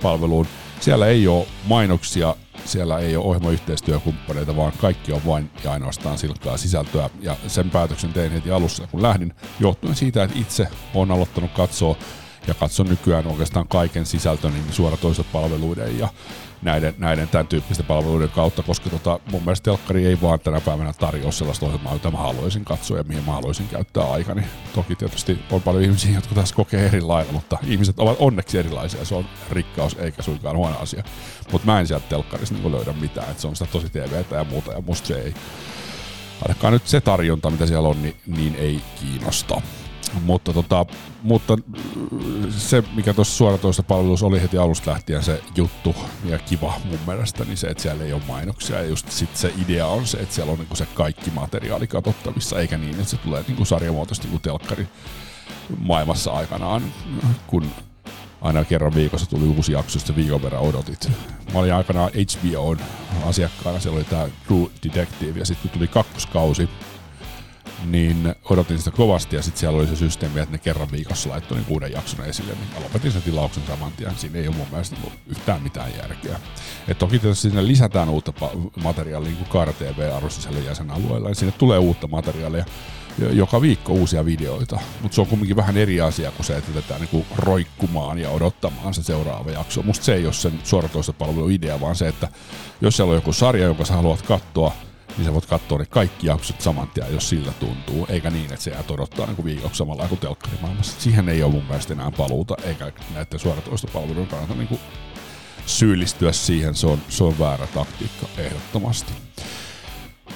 [0.00, 0.46] TV-palveluun.
[0.80, 6.56] Siellä ei ole mainoksia, siellä ei ole ohjelmayhteistyökumppaneita, vaan kaikki on vain ja ainoastaan silkkaa
[6.56, 7.10] sisältöä.
[7.20, 11.96] Ja sen päätöksen tein heti alussa, kun lähdin, johtuen siitä, että itse olen aloittanut katsoa
[12.46, 16.08] ja katson nykyään oikeastaan kaiken sisältö niin suoratoistopalveluiden ja
[16.62, 20.92] näiden, näiden tämän tyyppisten palveluiden kautta, koska tota, mun mielestä telkkari ei vaan tänä päivänä
[20.92, 24.42] tarjoa sellaista ohjelmaa, jota mä haluaisin katsoa ja mihin mä haluaisin käyttää aikani.
[24.74, 29.04] Toki tietysti on paljon ihmisiä, jotka tässä kokee eri lailla, mutta ihmiset ovat onneksi erilaisia.
[29.04, 31.04] Se on rikkaus eikä suinkaan huono asia.
[31.52, 34.44] Mutta mä en sieltä telkkarissa niin löydä mitään, että se on sitä tosi TVtä ja
[34.44, 35.34] muuta ja musta se ei
[36.42, 39.60] ainakaan nyt se tarjonta, mitä siellä on, niin, niin ei kiinnosta.
[40.22, 40.86] Mutta, tota,
[41.22, 41.58] mutta
[42.50, 45.94] se, mikä tuossa suoratoista palvelussa oli heti alusta lähtien se juttu
[46.24, 48.76] ja kiva mun mielestä, niin se, että siellä ei ole mainoksia.
[48.76, 52.60] Ja just sit se idea on se, että siellä on niinku se kaikki materiaali katsottavissa,
[52.60, 54.88] eikä niin, että se tulee niinku sarjamuotoisesti kuin telkkari
[55.78, 56.82] maailmassa aikanaan,
[57.46, 57.70] kun
[58.40, 61.10] aina kerran viikossa tuli uusi jakso, sitten viikon verran odotit.
[61.52, 62.78] Mä olin aikanaan HBOn
[63.26, 66.68] asiakkaana, siellä oli tää True Detective, ja sitten tuli kakkoskausi,
[67.84, 71.58] niin odotin sitä kovasti ja sitten siellä oli se systeemi, että ne kerran viikossa laittoi
[71.58, 74.16] niin uuden jakson esille, niin mä lopetin sen tilauksen saman tien.
[74.16, 76.40] Siinä ei ole mun mielestä ollut yhtään mitään järkeä.
[76.88, 78.32] Et toki tietysti sinne lisätään uutta
[78.82, 82.64] materiaalia, niin kuin Kaara TV arvostiselle jäsenalueella, ja sinne tulee uutta materiaalia
[83.32, 87.00] joka viikko uusia videoita, mutta se on kuitenkin vähän eri asia kuin se, että jätetään
[87.00, 89.82] niinku roikkumaan ja odottamaan se seuraava jakso.
[89.82, 92.28] Musta se ei ole sen suoratoistopalvelun idea, vaan se, että
[92.80, 94.72] jos siellä on joku sarja, jonka sä haluat katsoa,
[95.20, 98.64] niin sä voit katsoa ne kaikki jaksot saman tien, jos sillä tuntuu, eikä niin, että
[98.64, 101.00] se jää odottaa niin viikoksi samalla kuin telkkarimaailmassa.
[101.00, 104.80] Siihen ei ole mun mielestä enää paluuta, eikä näiden suoratoistopalveluiden kannalta niin
[105.66, 109.12] syyllistyä siihen, se on, se on väärä taktiikka ehdottomasti.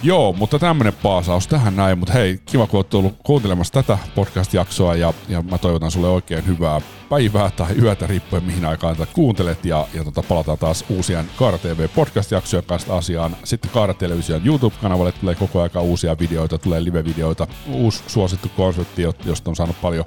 [0.03, 4.95] Joo, mutta tämmönen paasaus tähän näin, mutta hei, kiva kun oot tullut kuuntelemassa tätä podcast-jaksoa
[4.95, 9.65] ja, ja mä toivotan sulle oikein hyvää päivää tai yötä riippuen mihin aikaan tätä kuuntelet.
[9.65, 13.37] Ja, ja tota, palataan taas uusien Kaara TV podcast-jaksojen kanssa asiaan.
[13.45, 19.51] Sitten Kaara Television YouTube-kanavalle tulee koko aika uusia videoita, tulee live-videoita, uusi suosittu konsepti, josta
[19.51, 20.05] on saanut paljon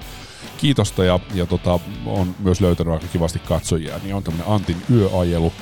[0.58, 5.54] kiitosta ja, ja tota, on myös löytänyt aika kivasti katsojia, niin on tämmönen Antin yöajelu,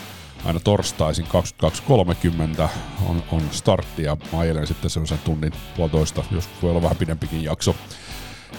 [0.46, 1.26] aina torstaisin
[2.64, 2.70] 22.30
[3.10, 7.44] on, on startti ja mä ajelen sitten semmoisen tunnin puolitoista, jos voi olla vähän pidempikin
[7.44, 7.76] jakso.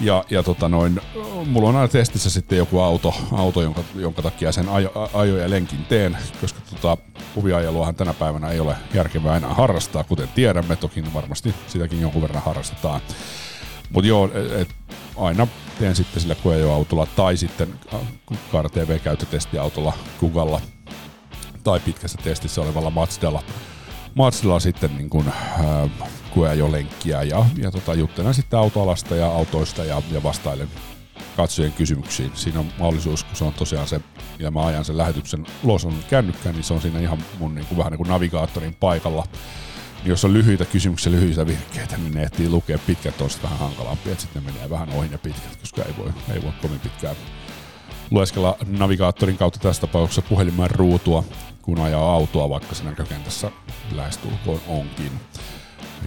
[0.01, 1.01] Ja, ja tota noin,
[1.47, 5.51] mulla on aina testissä sitten joku auto, auto jonka, jonka takia sen ajo, ajo ja
[5.51, 6.97] lenkin teen, koska tota,
[7.37, 12.43] huviajeluahan tänä päivänä ei ole järkevää enää harrastaa, kuten tiedämme, toki varmasti sitäkin jonkun verran
[12.43, 13.01] harrastetaan.
[13.91, 14.69] Mutta joo, et,
[15.17, 15.47] aina
[15.79, 17.75] teen sitten sillä koeajoautolla tai sitten
[18.53, 20.61] Car TV-käyttötestiautolla Kugalla
[21.67, 23.43] tai pitkässä testissä olevalla Mazdalla.
[24.15, 30.03] Mazdalla sitten niin kuin, äh, lenkkiä ja, ja tota, juttelen sitten autoalasta ja autoista ja,
[30.13, 30.69] ja vastailen
[31.37, 32.31] katsojien kysymyksiin.
[32.35, 34.01] Siinä on mahdollisuus, kun se on tosiaan se,
[34.39, 37.67] ja mä ajan sen lähetyksen ulos on kännykkä, niin se on siinä ihan mun niin
[37.67, 39.25] kuin, vähän niin kuin navigaattorin paikalla.
[40.03, 44.13] Niin jos on lyhyitä kysymyksiä, lyhyitä virkkeitä, niin ne ehtii lukea pitkät, on vähän hankalampia,
[44.13, 47.17] että sitten ne menee vähän ohi ne pitkät, koska ei voi, ei voi kovin pitkään
[48.11, 51.25] lueskella navigaattorin kautta tässä tapauksessa puhelimen ruutua
[51.67, 53.51] kun ajaa autoa, vaikka se näkökentässä
[53.93, 55.13] lähestulkoon onkin.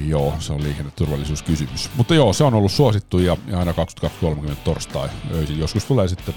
[0.05, 1.89] Joo, se on liikenneturvallisuuskysymys.
[1.95, 5.59] Mutta joo, se on ollut suosittu ja, aina 22.30 torstai öisin.
[5.59, 6.33] Joskus tulee sitten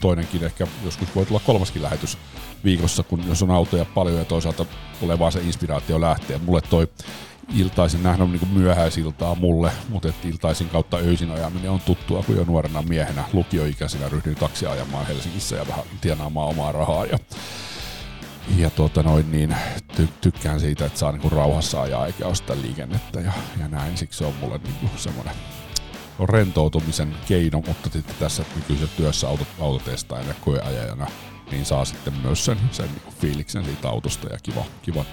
[0.00, 2.18] toinenkin, ehkä joskus voi tulla kolmaskin lähetys
[2.64, 4.66] viikossa, kun jos on autoja paljon ja toisaalta
[5.00, 6.38] tulee vaan se inspiraatio lähteä.
[6.38, 6.88] Mulle toi
[7.54, 12.44] iltaisin nähdä niin myöhäisiltaa mulle, mutta että iltaisin kautta öisin ajaminen on tuttua, kun jo
[12.44, 17.06] nuorena miehenä lukioikäisenä ryhdyin taksia ajamaan Helsingissä ja vähän tienaamaan omaa rahaa.
[17.06, 17.18] Ja
[18.56, 19.56] ja tuota noin, niin
[19.96, 23.96] ty- tykkään siitä, että saa niinku rauhassa ajaa eikä ostaa liikennettä ja, ja näin.
[23.96, 25.34] Siksi se on mulle niinku semmoinen
[26.24, 31.06] rentoutumisen keino, mutta sitten tässä nykyisessä työssä auto, autotestaajana ja koeajajana
[31.50, 35.04] niin saa sitten myös sen, sen niinku fiiliksen siitä autosta ja kiva, kiva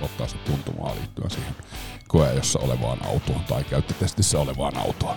[0.00, 1.54] ottaa se tuntumaa liittyen siihen
[2.08, 5.16] koeajossa olevaan autoon tai käyttötestissä olevaan autoon.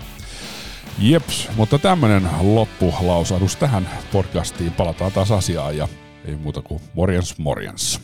[1.00, 4.72] Jeps, mutta tämmönen loppulausahdus tähän podcastiin.
[4.72, 5.88] Palataan taas asiaan ja
[6.26, 8.00] ei muuta kuin morjens morjens.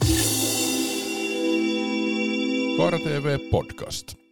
[2.78, 4.27] Kaara TV Podcast.